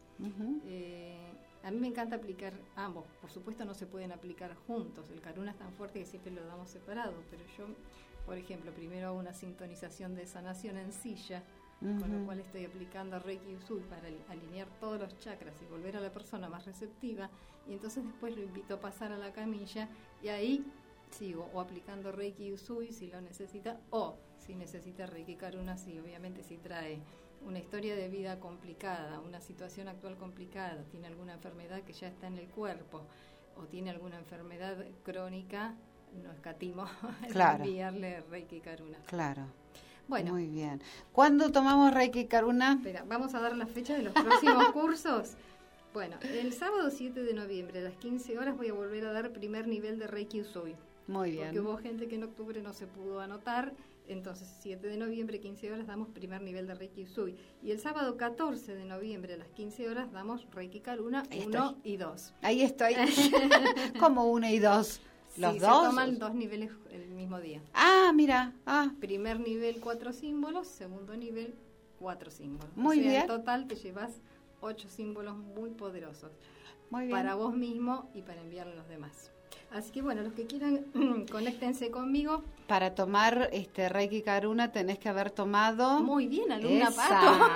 Eh, 0.66 1.19
a 1.62 1.70
mí 1.70 1.78
me 1.78 1.88
encanta 1.88 2.16
aplicar 2.16 2.52
ambos. 2.76 3.04
Por 3.20 3.30
supuesto 3.30 3.64
no 3.64 3.74
se 3.74 3.86
pueden 3.86 4.12
aplicar 4.12 4.54
juntos. 4.66 5.10
El 5.10 5.20
karuna 5.20 5.50
es 5.52 5.58
tan 5.58 5.72
fuerte 5.74 5.98
que 6.00 6.06
siempre 6.06 6.32
lo 6.32 6.44
damos 6.46 6.70
separado. 6.70 7.12
Pero 7.30 7.42
yo, 7.58 7.66
por 8.26 8.36
ejemplo, 8.38 8.72
primero 8.72 9.08
hago 9.08 9.18
una 9.18 9.34
sintonización 9.34 10.14
de 10.14 10.26
sanación 10.26 10.76
en 10.78 10.92
silla, 10.92 11.42
con 11.80 12.12
lo 12.12 12.24
cual 12.26 12.40
estoy 12.40 12.66
aplicando 12.66 13.18
Reiki 13.18 13.54
Usui 13.56 13.80
para 13.84 14.06
al- 14.08 14.24
alinear 14.28 14.68
todos 14.80 15.00
los 15.00 15.18
chakras 15.18 15.54
y 15.62 15.64
volver 15.66 15.96
a 15.96 16.00
la 16.00 16.10
persona 16.12 16.48
más 16.48 16.66
receptiva. 16.66 17.30
Y 17.68 17.72
entonces 17.72 18.04
después 18.04 18.36
lo 18.36 18.42
invito 18.42 18.74
a 18.74 18.80
pasar 18.80 19.12
a 19.12 19.16
la 19.18 19.32
camilla 19.32 19.88
y 20.22 20.28
ahí 20.28 20.64
sigo 21.10 21.48
o 21.54 21.60
aplicando 21.60 22.12
Reiki 22.12 22.52
Usui 22.52 22.92
si 22.92 23.06
lo 23.08 23.20
necesita 23.22 23.80
o 23.90 24.16
si 24.38 24.54
necesita 24.54 25.06
Reiki 25.06 25.36
Karuna, 25.36 25.76
sí, 25.76 25.98
obviamente 25.98 26.42
si 26.42 26.56
trae 26.58 27.00
una 27.46 27.58
historia 27.58 27.96
de 27.96 28.08
vida 28.08 28.38
complicada, 28.38 29.20
una 29.20 29.40
situación 29.40 29.88
actual 29.88 30.16
complicada, 30.16 30.82
tiene 30.90 31.06
alguna 31.06 31.34
enfermedad 31.34 31.82
que 31.82 31.92
ya 31.92 32.08
está 32.08 32.26
en 32.26 32.38
el 32.38 32.46
cuerpo 32.48 33.02
o 33.56 33.62
tiene 33.64 33.90
alguna 33.90 34.18
enfermedad 34.18 34.76
crónica, 35.04 35.74
no 36.22 36.30
escatimo 36.32 36.84
Claro. 37.32 37.64
enviarle 37.64 38.20
Reiki 38.30 38.60
Karuna. 38.60 38.98
Claro. 39.06 39.42
Bueno, 40.08 40.32
Muy 40.32 40.46
bien. 40.48 40.82
¿Cuándo 41.12 41.50
tomamos 41.52 41.94
Reiki 41.94 42.26
Karuna? 42.26 42.72
Espera, 42.74 43.04
vamos 43.06 43.32
a 43.34 43.40
dar 43.40 43.56
la 43.56 43.66
fecha 43.66 43.94
de 43.94 44.02
los 44.02 44.12
próximos 44.12 44.66
cursos. 44.72 45.34
Bueno, 45.92 46.16
el 46.22 46.52
sábado 46.52 46.90
7 46.90 47.22
de 47.22 47.34
noviembre 47.34 47.80
a 47.80 47.82
las 47.82 47.94
15 47.94 48.38
horas 48.38 48.56
voy 48.56 48.68
a 48.68 48.72
volver 48.72 49.06
a 49.06 49.12
dar 49.12 49.30
primer 49.32 49.66
nivel 49.66 49.98
de 49.98 50.06
Reiki 50.06 50.40
Usui. 50.40 50.74
Muy 51.06 51.32
Porque 51.36 51.50
bien. 51.50 51.64
hubo 51.66 51.76
gente 51.78 52.06
que 52.06 52.14
en 52.16 52.24
octubre 52.24 52.60
no 52.62 52.72
se 52.72 52.86
pudo 52.86 53.20
anotar. 53.20 53.72
Entonces, 54.10 54.48
7 54.62 54.88
de 54.88 54.96
noviembre, 54.96 55.38
15 55.38 55.72
horas, 55.72 55.86
damos 55.86 56.08
primer 56.08 56.42
nivel 56.42 56.66
de 56.66 56.74
Reiki 56.74 57.04
Usui. 57.04 57.36
Y 57.62 57.70
el 57.70 57.78
sábado 57.78 58.16
14 58.16 58.74
de 58.74 58.84
noviembre 58.84 59.34
a 59.34 59.36
las 59.36 59.48
15 59.50 59.88
horas 59.88 60.10
damos 60.10 60.48
Reiki 60.50 60.80
Karuna 60.80 61.22
Ahí 61.30 61.44
1 61.46 61.78
y 61.84 61.96
2. 61.96 62.34
Ahí 62.42 62.62
estoy. 62.62 62.94
Como 64.00 64.24
uno 64.30 64.48
y 64.48 64.58
dos. 64.58 65.00
¿Los 65.36 65.52
sí, 65.52 65.58
dos? 65.60 65.82
se 65.82 65.86
toman 65.86 66.18
dos 66.18 66.34
niveles 66.34 66.72
el 66.90 67.06
mismo 67.10 67.40
día. 67.40 67.62
Ah, 67.72 68.10
mira. 68.12 68.52
Ah, 68.66 68.90
Primer 68.98 69.38
nivel, 69.38 69.78
cuatro 69.80 70.12
símbolos. 70.12 70.66
Segundo 70.66 71.16
nivel, 71.16 71.54
cuatro 72.00 72.32
símbolos. 72.32 72.76
Muy 72.76 72.98
O 72.98 73.02
sea, 73.02 73.10
bien. 73.10 73.22
En 73.22 73.28
total 73.28 73.68
te 73.68 73.76
llevas 73.76 74.10
ocho 74.60 74.88
símbolos 74.88 75.36
muy 75.36 75.70
poderosos. 75.70 76.32
Muy 76.90 77.02
bien. 77.06 77.16
para 77.16 77.36
vos 77.36 77.54
mismo 77.54 78.10
y 78.12 78.22
para 78.22 78.40
enviarle 78.40 78.72
a 78.72 78.76
los 78.76 78.88
demás. 78.88 79.30
Así 79.72 79.92
que 79.92 80.02
bueno, 80.02 80.22
los 80.22 80.32
que 80.32 80.46
quieran, 80.46 80.84
conéctense 81.30 81.90
conmigo. 81.90 82.42
Para 82.66 82.94
tomar 82.94 83.50
este 83.52 83.88
Reiki 83.88 84.22
Karuna 84.22 84.72
tenés 84.72 84.98
que 84.98 85.08
haber 85.08 85.30
tomado... 85.30 86.00
Muy 86.00 86.26
bien, 86.26 86.50
alumna 86.50 86.88
esa, 86.88 87.08
Pato. 87.08 87.46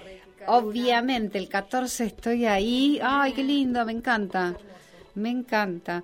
Obviamente, 0.47 1.39
el 1.39 1.49
14 1.49 2.05
estoy 2.05 2.47
ahí. 2.47 2.99
Ay, 3.03 3.33
qué 3.33 3.45
lindo, 3.45 3.85
me 3.85 3.93
encanta. 3.93 4.57
Me 5.15 5.31
encanta. 5.31 6.03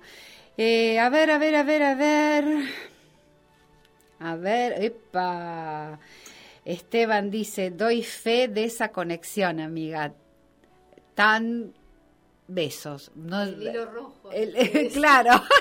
Eh, 0.57 0.99
a 0.99 1.09
ver, 1.09 1.31
a 1.31 1.37
ver, 1.37 1.55
a 1.55 1.63
ver, 1.63 1.83
a 1.83 1.95
ver. 1.95 2.45
A 4.19 4.35
ver, 4.35 4.83
epa. 4.83 5.99
Esteban 6.67 7.31
dice, 7.31 7.71
doy 7.71 8.03
fe 8.03 8.49
de 8.49 8.65
esa 8.65 8.89
conexión, 8.91 9.61
amiga. 9.61 10.13
Tan 11.15 11.73
besos. 12.47 13.09
No, 13.15 13.43
El 13.43 13.61
hilo 13.63 13.85
rojo. 13.85 14.31
el- 14.31 14.89
claro. 14.93 15.41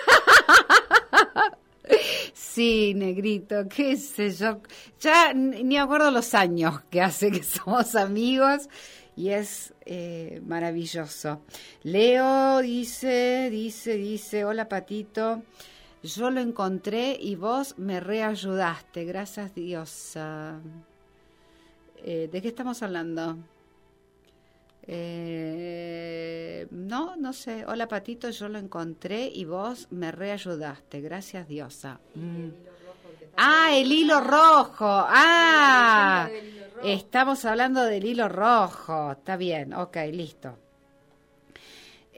Sí, 2.35 2.95
negrito, 2.95 3.69
qué 3.69 3.97
sé 3.97 4.31
yo. 4.31 4.61
Ya 5.01 5.33
ni 5.35 5.77
acuerdo 5.79 6.11
los 6.11 6.35
años 6.35 6.81
que 6.91 7.01
hace 7.01 7.31
que 7.31 7.43
somos 7.45 7.95
amigos 7.95 8.69
y 9.15 9.29
es 9.31 9.73
eh, 9.85 10.41
maravilloso. 10.45 11.43
Leo 11.83 12.59
dice, 12.63 13.49
dice, 13.51 13.95
dice, 13.97 14.45
hola 14.45 14.69
Patito, 14.69 15.43
yo 16.03 16.31
lo 16.31 16.41
encontré 16.41 17.17
y 17.21 17.37
vos 17.37 17.79
me 17.79 18.01
reayudaste, 18.01 19.05
gracias 19.05 19.55
Diosa. 19.55 20.59
Eh, 22.05 22.29
¿De 22.31 22.43
qué 22.43 22.49
estamos 22.49 22.83
hablando? 22.83 23.37
Eh, 24.83 26.67
no, 26.71 27.17
no 27.17 27.33
sé. 27.33 27.65
Hola 27.67 27.89
Patito, 27.89 28.31
yo 28.31 28.49
lo 28.49 28.59
encontré 28.59 29.27
y 29.27 29.45
vos 29.45 29.89
me 29.91 30.13
reayudaste. 30.13 31.01
Gracias 31.01 31.49
Diosa. 31.49 32.01
Mm. 32.15 32.49
Ah, 33.37 33.71
el 33.75 33.91
hilo 33.93 34.21
rojo. 34.21 34.87
Ah, 34.87 36.29
estamos 36.83 37.45
hablando 37.45 37.83
del 37.83 38.05
hilo 38.05 38.29
rojo. 38.29 39.13
Está 39.13 39.37
bien, 39.37 39.75
ok, 39.75 39.97
listo. 40.13 40.57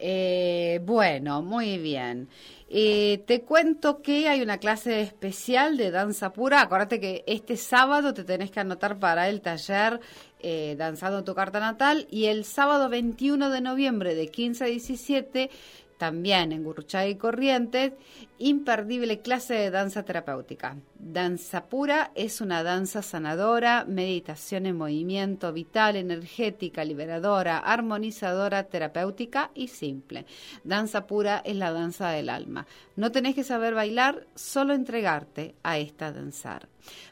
Eh, 0.01 0.81
bueno, 0.85 1.43
muy 1.43 1.79
bien. 1.79 2.29
Eh, 2.71 3.25
te 3.27 3.43
cuento 3.43 4.03
que 4.03 4.29
hay 4.29 4.43
una 4.43 4.59
clase 4.59 5.01
especial 5.01 5.77
de 5.77 5.91
danza 5.91 6.33
pura. 6.33 6.61
Acuérdate 6.61 7.01
que 7.01 7.25
este 7.27 7.57
sábado 7.57 8.15
te 8.15 8.25
tenés 8.25 8.51
que 8.51 8.61
anotar 8.61 8.99
para 8.99 9.29
el 9.29 9.41
taller 9.41 10.01
eh, 10.41 10.77
Danzando 10.79 11.25
tu 11.25 11.35
carta 11.35 11.59
natal 11.59 12.07
y 12.11 12.27
el 12.27 12.45
sábado 12.45 12.89
21 12.89 13.51
de 13.51 13.61
noviembre 13.61 14.15
de 14.15 14.29
15 14.29 14.65
a 14.65 14.67
17 14.69 15.51
también 15.99 16.53
en 16.53 16.65
Gurruchaga 16.65 17.09
y 17.09 17.17
Corrientes, 17.17 17.93
imperdible 18.39 19.21
clase 19.21 19.55
de 19.55 19.71
danza 19.71 20.05
terapéutica. 20.05 20.77
Danza 20.99 21.65
pura 21.65 22.13
es 22.15 22.41
una 22.41 22.63
danza 22.63 23.03
sanadora, 23.03 23.85
meditación 23.85 24.67
en 24.67 24.77
movimiento, 24.77 25.53
vital, 25.53 25.97
energética, 25.97 26.85
liberadora, 26.85 27.59
armonizadora, 27.59 28.65
terapéutica 28.65 29.51
y 29.55 29.69
simple. 29.69 30.25
Danza 30.65 31.07
pura 31.07 31.43
es 31.45 31.57
la 31.57 31.73
danza 31.73 32.11
del 32.11 32.31
alma. 32.31 32.67
No 32.97 33.11
tenés 33.13 33.35
que 33.35 33.45
saber 33.45 33.75
bailar, 33.75 34.27
solo 34.35 34.75
entregarte 34.75 35.57
a 35.63 35.79
esta 35.79 36.13
danzar. 36.13 36.69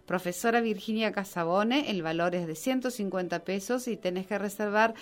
Profesora 0.06 0.60
Virginia 0.60 1.12
Casabone, 1.12 1.90
el 1.90 2.02
valor 2.02 2.34
es 2.34 2.46
de 2.46 2.54
150 2.54 3.40
pesos 3.40 3.88
y 3.88 3.96
tenés 3.96 4.26
que 4.26 4.38
reservar 4.38 4.94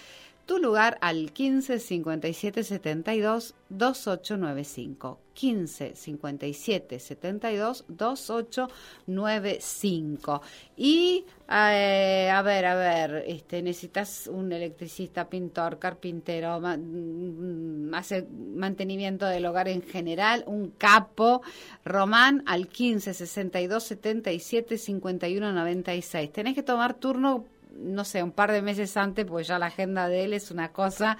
tu 0.46 0.58
lugar 0.58 0.98
al 1.00 1.32
15 1.32 1.78
57 1.78 2.64
72 2.64 3.54
2895. 3.68 5.20
15 5.34 5.96
57 5.96 6.98
72 7.00 7.84
2895. 7.88 10.42
Y 10.76 11.24
eh, 11.50 12.30
a 12.32 12.42
ver, 12.42 12.64
a 12.66 12.74
ver, 12.76 13.24
este 13.26 13.62
necesitas 13.62 14.28
un 14.28 14.52
electricista, 14.52 15.28
pintor, 15.28 15.78
carpintero, 15.78 16.60
ma- 16.60 16.76
mm, 16.76 17.92
hace 17.94 18.26
mantenimiento 18.54 19.26
del 19.26 19.46
hogar 19.46 19.68
en 19.68 19.82
general, 19.82 20.44
un 20.46 20.70
capo, 20.70 21.42
Román 21.84 22.42
al 22.46 22.68
15 22.68 23.12
62 23.14 23.82
77 23.82 24.78
51 24.78 25.52
96. 25.52 26.32
Tenés 26.32 26.54
que 26.54 26.62
tomar 26.62 26.94
turno 26.94 27.46
no 27.76 28.04
sé, 28.04 28.22
un 28.22 28.32
par 28.32 28.52
de 28.52 28.62
meses 28.62 28.96
antes, 28.96 29.24
pues 29.24 29.46
ya 29.46 29.58
la 29.58 29.66
agenda 29.66 30.08
de 30.08 30.24
él 30.24 30.32
es 30.32 30.50
una 30.50 30.72
cosa 30.72 31.16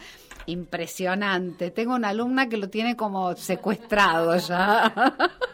impresionante. 0.47 1.71
Tengo 1.71 1.95
una 1.95 2.11
alumna 2.11 2.49
que 2.49 2.57
lo 2.57 2.69
tiene 2.69 2.97
como 2.97 3.35
secuestrado 3.37 4.37
ya. 4.37 4.93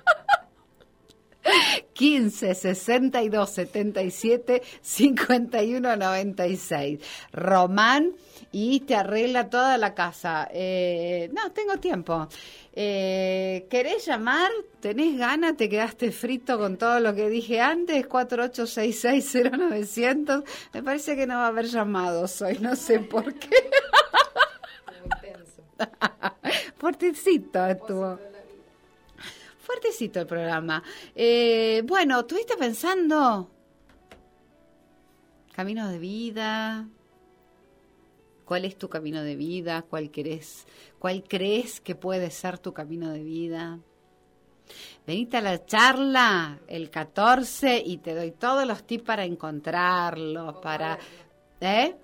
15 2.00 2.54
62 2.54 3.50
77 3.50 4.62
51 4.80 5.96
96. 5.96 6.98
Román 7.30 8.14
y 8.52 8.80
te 8.80 8.94
arregla 8.94 9.50
toda 9.50 9.76
la 9.76 9.94
casa. 9.94 10.48
Eh, 10.50 11.28
no, 11.34 11.52
tengo 11.52 11.76
tiempo. 11.76 12.26
Eh, 12.72 13.66
¿Querés 13.68 14.06
llamar? 14.06 14.50
¿Tenés 14.80 15.18
ganas? 15.18 15.58
¿Te 15.58 15.68
quedaste 15.68 16.10
frito 16.10 16.58
con 16.58 16.78
todo 16.78 17.00
lo 17.00 17.14
que 17.14 17.28
dije 17.28 17.60
antes? 17.60 18.08
48660900. 18.08 20.42
Me 20.72 20.82
parece 20.82 21.16
que 21.16 21.26
no 21.26 21.34
va 21.34 21.44
a 21.44 21.48
haber 21.48 21.66
llamados 21.66 22.40
hoy, 22.40 22.56
no 22.60 22.76
sé 22.76 23.00
por 23.00 23.34
qué. 23.34 23.70
Fuertecito 26.78 27.66
estuvo. 27.66 28.18
Fuertecito 29.70 30.18
el 30.18 30.26
programa. 30.26 30.82
Eh, 31.14 31.84
bueno, 31.86 32.26
¿tuviste 32.26 32.56
pensando? 32.56 33.48
Camino 35.54 35.88
de 35.88 35.98
vida. 36.00 36.88
¿Cuál 38.44 38.64
es 38.64 38.76
tu 38.76 38.88
camino 38.88 39.22
de 39.22 39.36
vida? 39.36 39.82
¿Cuál 39.82 40.10
querés? 40.10 40.66
¿Cuál 40.98 41.22
crees 41.22 41.80
que 41.80 41.94
puede 41.94 42.32
ser 42.32 42.58
tu 42.58 42.72
camino 42.72 43.12
de 43.12 43.22
vida? 43.22 43.78
Venite 45.06 45.36
a 45.36 45.40
la 45.40 45.64
charla 45.64 46.58
el 46.66 46.90
14 46.90 47.80
y 47.86 47.98
te 47.98 48.16
doy 48.16 48.32
todos 48.32 48.66
los 48.66 48.82
tips 48.82 49.04
para 49.04 49.24
encontrarlo, 49.24 50.60
para... 50.60 50.98
¿Eh? 51.60 51.94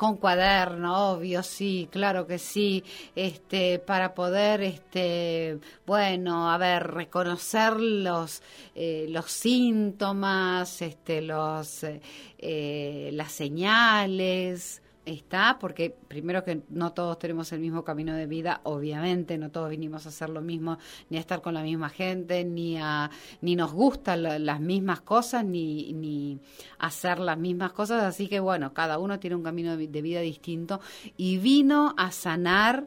Con 0.00 0.16
cuaderno. 0.16 1.12
Obvio, 1.12 1.42
sí, 1.42 1.86
claro 1.92 2.26
que 2.26 2.38
sí, 2.38 2.82
este, 3.14 3.78
para 3.78 4.14
poder, 4.14 4.62
este, 4.62 5.58
bueno, 5.84 6.50
a 6.50 6.56
ver, 6.56 6.86
reconocer 6.86 7.78
los, 7.78 8.42
eh, 8.74 9.04
los 9.10 9.30
síntomas, 9.30 10.80
este, 10.80 11.20
los, 11.20 11.84
eh, 11.84 12.00
eh, 12.38 13.10
las 13.12 13.30
señales, 13.32 14.80
está, 15.14 15.58
porque 15.60 15.94
primero 16.08 16.44
que 16.44 16.62
no 16.70 16.92
todos 16.92 17.18
tenemos 17.18 17.52
el 17.52 17.60
mismo 17.60 17.84
camino 17.84 18.14
de 18.14 18.26
vida, 18.26 18.60
obviamente, 18.64 19.36
no 19.38 19.50
todos 19.50 19.68
vinimos 19.70 20.06
a 20.06 20.08
hacer 20.10 20.30
lo 20.30 20.40
mismo, 20.40 20.78
ni 21.08 21.16
a 21.16 21.20
estar 21.20 21.42
con 21.42 21.54
la 21.54 21.62
misma 21.62 21.88
gente, 21.88 22.44
ni 22.44 22.78
a, 22.78 23.10
ni 23.40 23.56
nos 23.56 23.72
gustan 23.72 24.22
la- 24.22 24.38
las 24.38 24.60
mismas 24.60 25.00
cosas, 25.00 25.44
ni, 25.44 25.92
ni 25.92 26.38
hacer 26.78 27.18
las 27.18 27.36
mismas 27.38 27.72
cosas, 27.72 28.02
así 28.04 28.28
que 28.28 28.40
bueno, 28.40 28.72
cada 28.72 28.98
uno 28.98 29.18
tiene 29.18 29.36
un 29.36 29.42
camino 29.42 29.76
de 29.76 29.88
de 29.88 30.02
vida 30.02 30.20
distinto. 30.20 30.80
Y 31.16 31.38
vino 31.38 31.94
a 31.96 32.10
sanar 32.12 32.86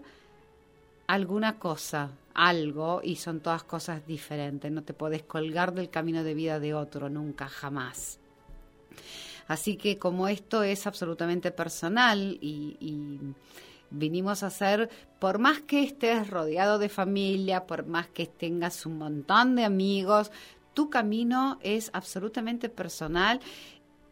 alguna 1.07 1.59
cosa, 1.59 2.09
algo, 2.33 3.01
y 3.03 3.17
son 3.17 3.39
todas 3.41 3.63
cosas 3.63 4.07
diferentes, 4.07 4.71
no 4.71 4.83
te 4.83 4.93
podés 4.93 5.23
colgar 5.23 5.73
del 5.73 5.89
camino 5.89 6.23
de 6.23 6.33
vida 6.33 6.59
de 6.59 6.73
otro, 6.73 7.09
nunca, 7.09 7.47
jamás. 7.47 8.19
Así 9.47 9.77
que 9.77 9.97
como 9.97 10.27
esto 10.27 10.63
es 10.63 10.87
absolutamente 10.87 11.51
personal 11.51 12.37
y, 12.41 12.77
y 12.79 13.19
vinimos 13.89 14.43
a 14.43 14.47
hacer, 14.47 14.89
por 15.19 15.37
más 15.39 15.61
que 15.61 15.83
estés 15.83 16.29
rodeado 16.29 16.79
de 16.79 16.89
familia, 16.89 17.65
por 17.67 17.85
más 17.85 18.07
que 18.07 18.25
tengas 18.25 18.85
un 18.85 18.97
montón 18.97 19.55
de 19.55 19.65
amigos, 19.65 20.31
tu 20.73 20.89
camino 20.89 21.59
es 21.61 21.91
absolutamente 21.93 22.69
personal. 22.69 23.39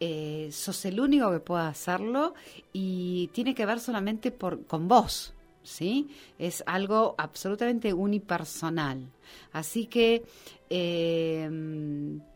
eh, 0.04 0.50
sos 0.52 0.84
el 0.86 1.00
único 1.00 1.32
que 1.32 1.40
puede 1.40 1.64
hacerlo 1.64 2.34
y 2.74 3.28
tiene 3.34 3.54
que 3.54 3.68
ver 3.68 3.80
solamente 3.80 4.32
por, 4.32 4.66
con 4.66 4.88
vos, 4.88 5.34
¿sí? 5.64 6.10
Es 6.38 6.64
algo 6.66 7.16
absolutamente 7.18 7.94
unipersonal. 7.94 9.08
Así 9.54 9.86
que, 9.86 10.24
eh, 10.70 11.50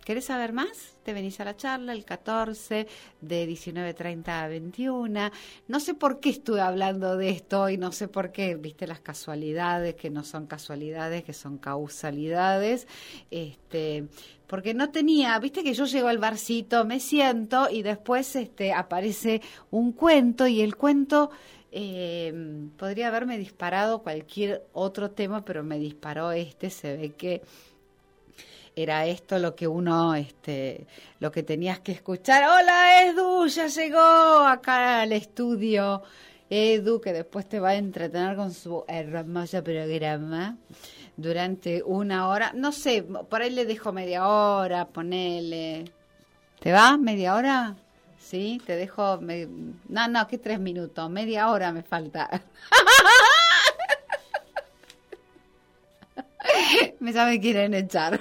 ¿querés 0.03 0.25
saber 0.25 0.53
más? 0.53 0.97
Te 1.03 1.13
venís 1.13 1.39
a 1.39 1.45
la 1.45 1.55
charla 1.55 1.93
el 1.93 2.05
14 2.05 2.87
de 3.21 3.47
19.30 3.47 4.27
a 4.27 4.47
21. 4.47 5.31
No 5.67 5.79
sé 5.79 5.93
por 5.93 6.19
qué 6.19 6.29
estuve 6.29 6.61
hablando 6.61 7.17
de 7.17 7.29
esto 7.29 7.69
y 7.69 7.77
no 7.77 7.91
sé 7.91 8.07
por 8.07 8.31
qué, 8.31 8.55
viste 8.55 8.87
las 8.87 8.99
casualidades, 9.01 9.95
que 9.95 10.09
no 10.09 10.23
son 10.23 10.47
casualidades, 10.47 11.23
que 11.23 11.33
son 11.33 11.57
causalidades. 11.57 12.87
Este, 13.31 14.07
porque 14.47 14.73
no 14.73 14.89
tenía, 14.91 15.37
viste 15.39 15.63
que 15.63 15.73
yo 15.73 15.85
llego 15.85 16.07
al 16.07 16.17
barcito, 16.17 16.85
me 16.85 16.99
siento 16.99 17.69
y 17.69 17.81
después 17.81 18.35
este, 18.35 18.73
aparece 18.73 19.41
un 19.71 19.91
cuento 19.91 20.47
y 20.47 20.61
el 20.61 20.75
cuento 20.75 21.31
eh, 21.77 22.33
podría 22.77 23.09
haberme 23.09 23.37
disparado 23.37 24.01
cualquier 24.01 24.65
otro 24.71 25.11
tema, 25.11 25.43
pero 25.43 25.61
me 25.61 25.77
disparó 25.77 26.31
este, 26.31 26.69
se 26.69 26.95
ve 26.95 27.09
que 27.15 27.41
era 28.77 29.05
esto 29.05 29.37
lo 29.39 29.55
que 29.55 29.67
uno, 29.67 30.15
este, 30.15 30.87
lo 31.19 31.33
que 31.33 31.43
tenías 31.43 31.81
que 31.81 31.91
escuchar. 31.91 32.43
Hola 32.43 33.03
Edu, 33.03 33.47
ya 33.47 33.67
llegó 33.67 33.99
acá 33.99 35.01
al 35.01 35.11
estudio. 35.11 36.01
Edu, 36.49 37.01
que 37.01 37.11
después 37.11 37.49
te 37.49 37.59
va 37.59 37.71
a 37.71 37.75
entretener 37.75 38.37
con 38.37 38.53
su 38.53 38.85
hermoso 38.87 39.61
programa 39.61 40.55
durante 41.17 41.83
una 41.83 42.29
hora. 42.29 42.53
No 42.55 42.71
sé, 42.71 43.03
por 43.03 43.41
ahí 43.41 43.49
le 43.49 43.65
dejo 43.65 43.91
media 43.91 44.29
hora, 44.29 44.87
ponele. 44.87 45.91
¿Te 46.61 46.71
va? 46.71 46.97
¿Media 46.97 47.35
hora? 47.35 47.75
Sí, 48.25 48.59
te 48.65 48.75
dejo. 48.75 49.19
me- 49.21 49.47
No, 49.87 50.07
no, 50.07 50.27
que 50.27 50.39
tres 50.39 50.59
minutos. 50.59 51.09
Media 51.11 51.49
hora 51.49 51.71
me 51.71 51.83
falta. 51.83 52.41
me 56.99 57.11
me 57.13 57.39
quieren 57.39 57.73
echar. 57.75 58.19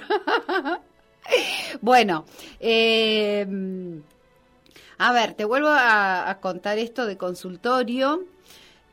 bueno, 1.81 2.25
eh, 2.59 3.47
a 4.99 5.11
ver, 5.13 5.33
te 5.33 5.45
vuelvo 5.45 5.69
a 5.69 6.37
contar 6.41 6.77
esto 6.77 7.05
de 7.05 7.17
consultorio. 7.17 8.25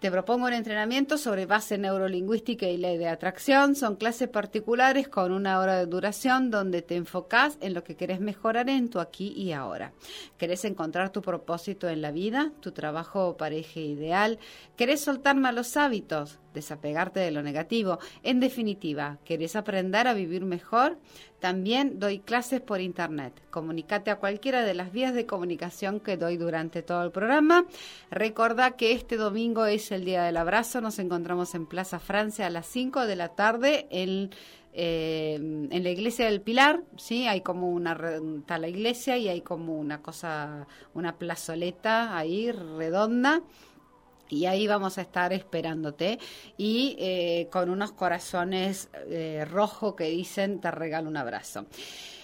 Te 0.02 0.10
propongo 0.10 0.46
un 0.46 0.52
entrenamiento 0.52 1.16
sobre 1.16 1.46
base 1.46 1.78
neurolingüística 1.78 2.66
y 2.66 2.76
ley 2.76 2.98
de 2.98 3.06
atracción. 3.06 3.76
Son 3.76 3.94
clases 3.94 4.28
particulares 4.28 5.06
con 5.06 5.30
una 5.30 5.60
hora 5.60 5.76
de 5.76 5.86
duración 5.86 6.50
donde 6.50 6.82
te 6.82 6.96
enfocás 6.96 7.56
en 7.60 7.72
lo 7.72 7.84
que 7.84 7.94
querés 7.94 8.18
mejorar 8.18 8.68
en 8.68 8.90
tu 8.90 8.98
aquí 8.98 9.32
y 9.36 9.52
ahora. 9.52 9.92
¿Querés 10.38 10.64
encontrar 10.64 11.10
tu 11.10 11.22
propósito 11.22 11.88
en 11.88 12.02
la 12.02 12.10
vida, 12.10 12.50
tu 12.58 12.72
trabajo 12.72 13.28
o 13.28 13.36
pareja 13.36 13.78
ideal? 13.78 14.40
¿Querés 14.76 15.02
soltar 15.02 15.36
malos 15.36 15.76
hábitos, 15.76 16.40
desapegarte 16.52 17.20
de 17.20 17.30
lo 17.30 17.42
negativo? 17.42 17.98
En 18.22 18.40
definitiva, 18.40 19.18
¿querés 19.24 19.56
aprender 19.56 20.06
a 20.06 20.14
vivir 20.14 20.44
mejor? 20.44 20.98
También 21.42 21.98
doy 21.98 22.20
clases 22.20 22.60
por 22.60 22.80
internet. 22.80 23.32
Comunicate 23.50 24.12
a 24.12 24.16
cualquiera 24.16 24.62
de 24.62 24.74
las 24.74 24.92
vías 24.92 25.12
de 25.12 25.26
comunicación 25.26 25.98
que 25.98 26.16
doy 26.16 26.36
durante 26.36 26.82
todo 26.82 27.02
el 27.02 27.10
programa. 27.10 27.66
Recordá 28.12 28.76
que 28.76 28.92
este 28.92 29.16
domingo 29.16 29.66
es 29.66 29.90
el 29.90 30.04
Día 30.04 30.22
del 30.22 30.36
Abrazo. 30.36 30.80
Nos 30.80 31.00
encontramos 31.00 31.56
en 31.56 31.66
Plaza 31.66 31.98
Francia 31.98 32.46
a 32.46 32.50
las 32.50 32.66
5 32.66 33.06
de 33.06 33.16
la 33.16 33.30
tarde 33.30 33.88
en, 33.90 34.30
eh, 34.72 35.34
en 35.34 35.82
la 35.82 35.90
iglesia 35.90 36.26
del 36.26 36.40
Pilar. 36.40 36.84
Sí, 36.96 37.26
hay 37.26 37.40
como 37.40 37.70
una 37.70 37.98
está 38.38 38.58
la 38.58 38.68
iglesia 38.68 39.18
y 39.18 39.28
hay 39.28 39.40
como 39.40 39.76
una 39.76 40.00
cosa, 40.00 40.68
una 40.94 41.16
plazoleta 41.18 42.16
ahí 42.16 42.52
redonda. 42.52 43.42
Y 44.32 44.46
ahí 44.46 44.66
vamos 44.66 44.96
a 44.96 45.02
estar 45.02 45.30
esperándote 45.34 46.18
y 46.56 46.96
eh, 46.98 47.48
con 47.52 47.68
unos 47.68 47.92
corazones 47.92 48.88
eh, 49.10 49.44
rojos 49.44 49.94
que 49.94 50.04
dicen 50.04 50.58
te 50.58 50.70
regalo 50.70 51.10
un 51.10 51.18
abrazo. 51.18 51.66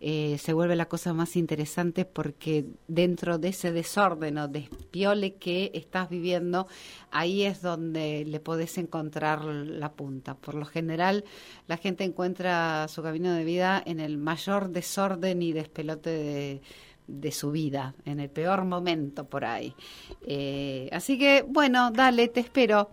eh, 0.00 0.38
se 0.38 0.54
vuelve 0.54 0.76
la 0.76 0.88
cosa 0.88 1.12
más 1.12 1.36
interesante 1.36 2.06
porque 2.06 2.64
dentro 2.88 3.38
de 3.38 3.48
ese 3.48 3.70
desorden 3.70 4.38
o 4.38 4.48
despiole 4.48 5.34
que 5.34 5.70
estás 5.74 6.08
viviendo, 6.08 6.66
ahí 7.10 7.42
es 7.42 7.60
donde 7.60 8.24
le 8.24 8.40
podés 8.40 8.78
encontrar 8.78 9.44
la 9.44 9.92
punta. 9.92 10.34
Por 10.34 10.54
lo 10.54 10.64
general, 10.64 11.24
la 11.66 11.76
gente 11.76 12.04
encuentra 12.04 12.88
su 12.88 13.02
camino 13.02 13.32
de 13.34 13.44
vida 13.44 13.82
en 13.84 14.00
el 14.00 14.16
mayor 14.16 14.70
desorden 14.70 15.42
y 15.42 15.52
despelote 15.52 16.62
de 17.06 17.32
su 17.32 17.50
vida, 17.50 17.94
en 18.04 18.20
el 18.20 18.30
peor 18.30 18.64
momento 18.64 19.28
por 19.28 19.44
ahí. 19.44 19.74
Eh, 20.26 20.88
así 20.92 21.18
que, 21.18 21.44
bueno, 21.46 21.90
dale, 21.90 22.28
te 22.28 22.40
espero. 22.40 22.90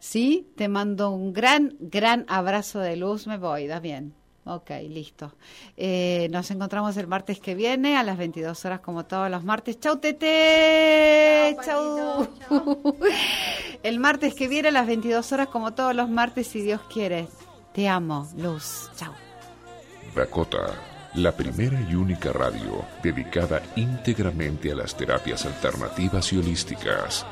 Sí, 0.00 0.48
te 0.56 0.68
mando 0.68 1.10
un 1.10 1.32
gran, 1.32 1.76
gran 1.78 2.24
abrazo 2.28 2.80
de 2.80 2.96
luz. 2.96 3.26
Me 3.26 3.36
voy, 3.36 3.66
da 3.66 3.80
bien. 3.80 4.14
Ok, 4.48 4.70
listo. 4.88 5.34
Eh, 5.76 6.28
nos 6.30 6.50
encontramos 6.50 6.96
el 6.96 7.06
martes 7.06 7.38
que 7.38 7.54
viene 7.54 7.98
a 7.98 8.02
las 8.02 8.16
22 8.16 8.64
horas 8.64 8.80
como 8.80 9.04
todos 9.04 9.30
los 9.30 9.44
martes. 9.44 9.78
Chau, 9.78 9.98
Tete. 9.98 11.54
Chau. 11.62 12.26
el 13.82 13.98
martes 13.98 14.34
que 14.34 14.48
viene 14.48 14.68
a 14.68 14.70
las 14.72 14.86
22 14.86 15.32
horas 15.32 15.48
como 15.48 15.74
todos 15.74 15.94
los 15.94 16.08
martes, 16.08 16.46
si 16.46 16.62
Dios 16.62 16.80
quiere. 16.90 17.28
Te 17.74 17.88
amo, 17.88 18.26
Luz. 18.38 18.90
Chau. 18.96 19.12
Dakota, 20.16 20.72
la 21.16 21.32
primera 21.32 21.78
y 21.82 21.94
única 21.94 22.32
radio 22.32 22.86
dedicada 23.02 23.60
íntegramente 23.76 24.72
a 24.72 24.76
las 24.76 24.96
terapias 24.96 25.44
alternativas 25.44 26.32
y 26.32 26.38
holísticas. 26.38 27.26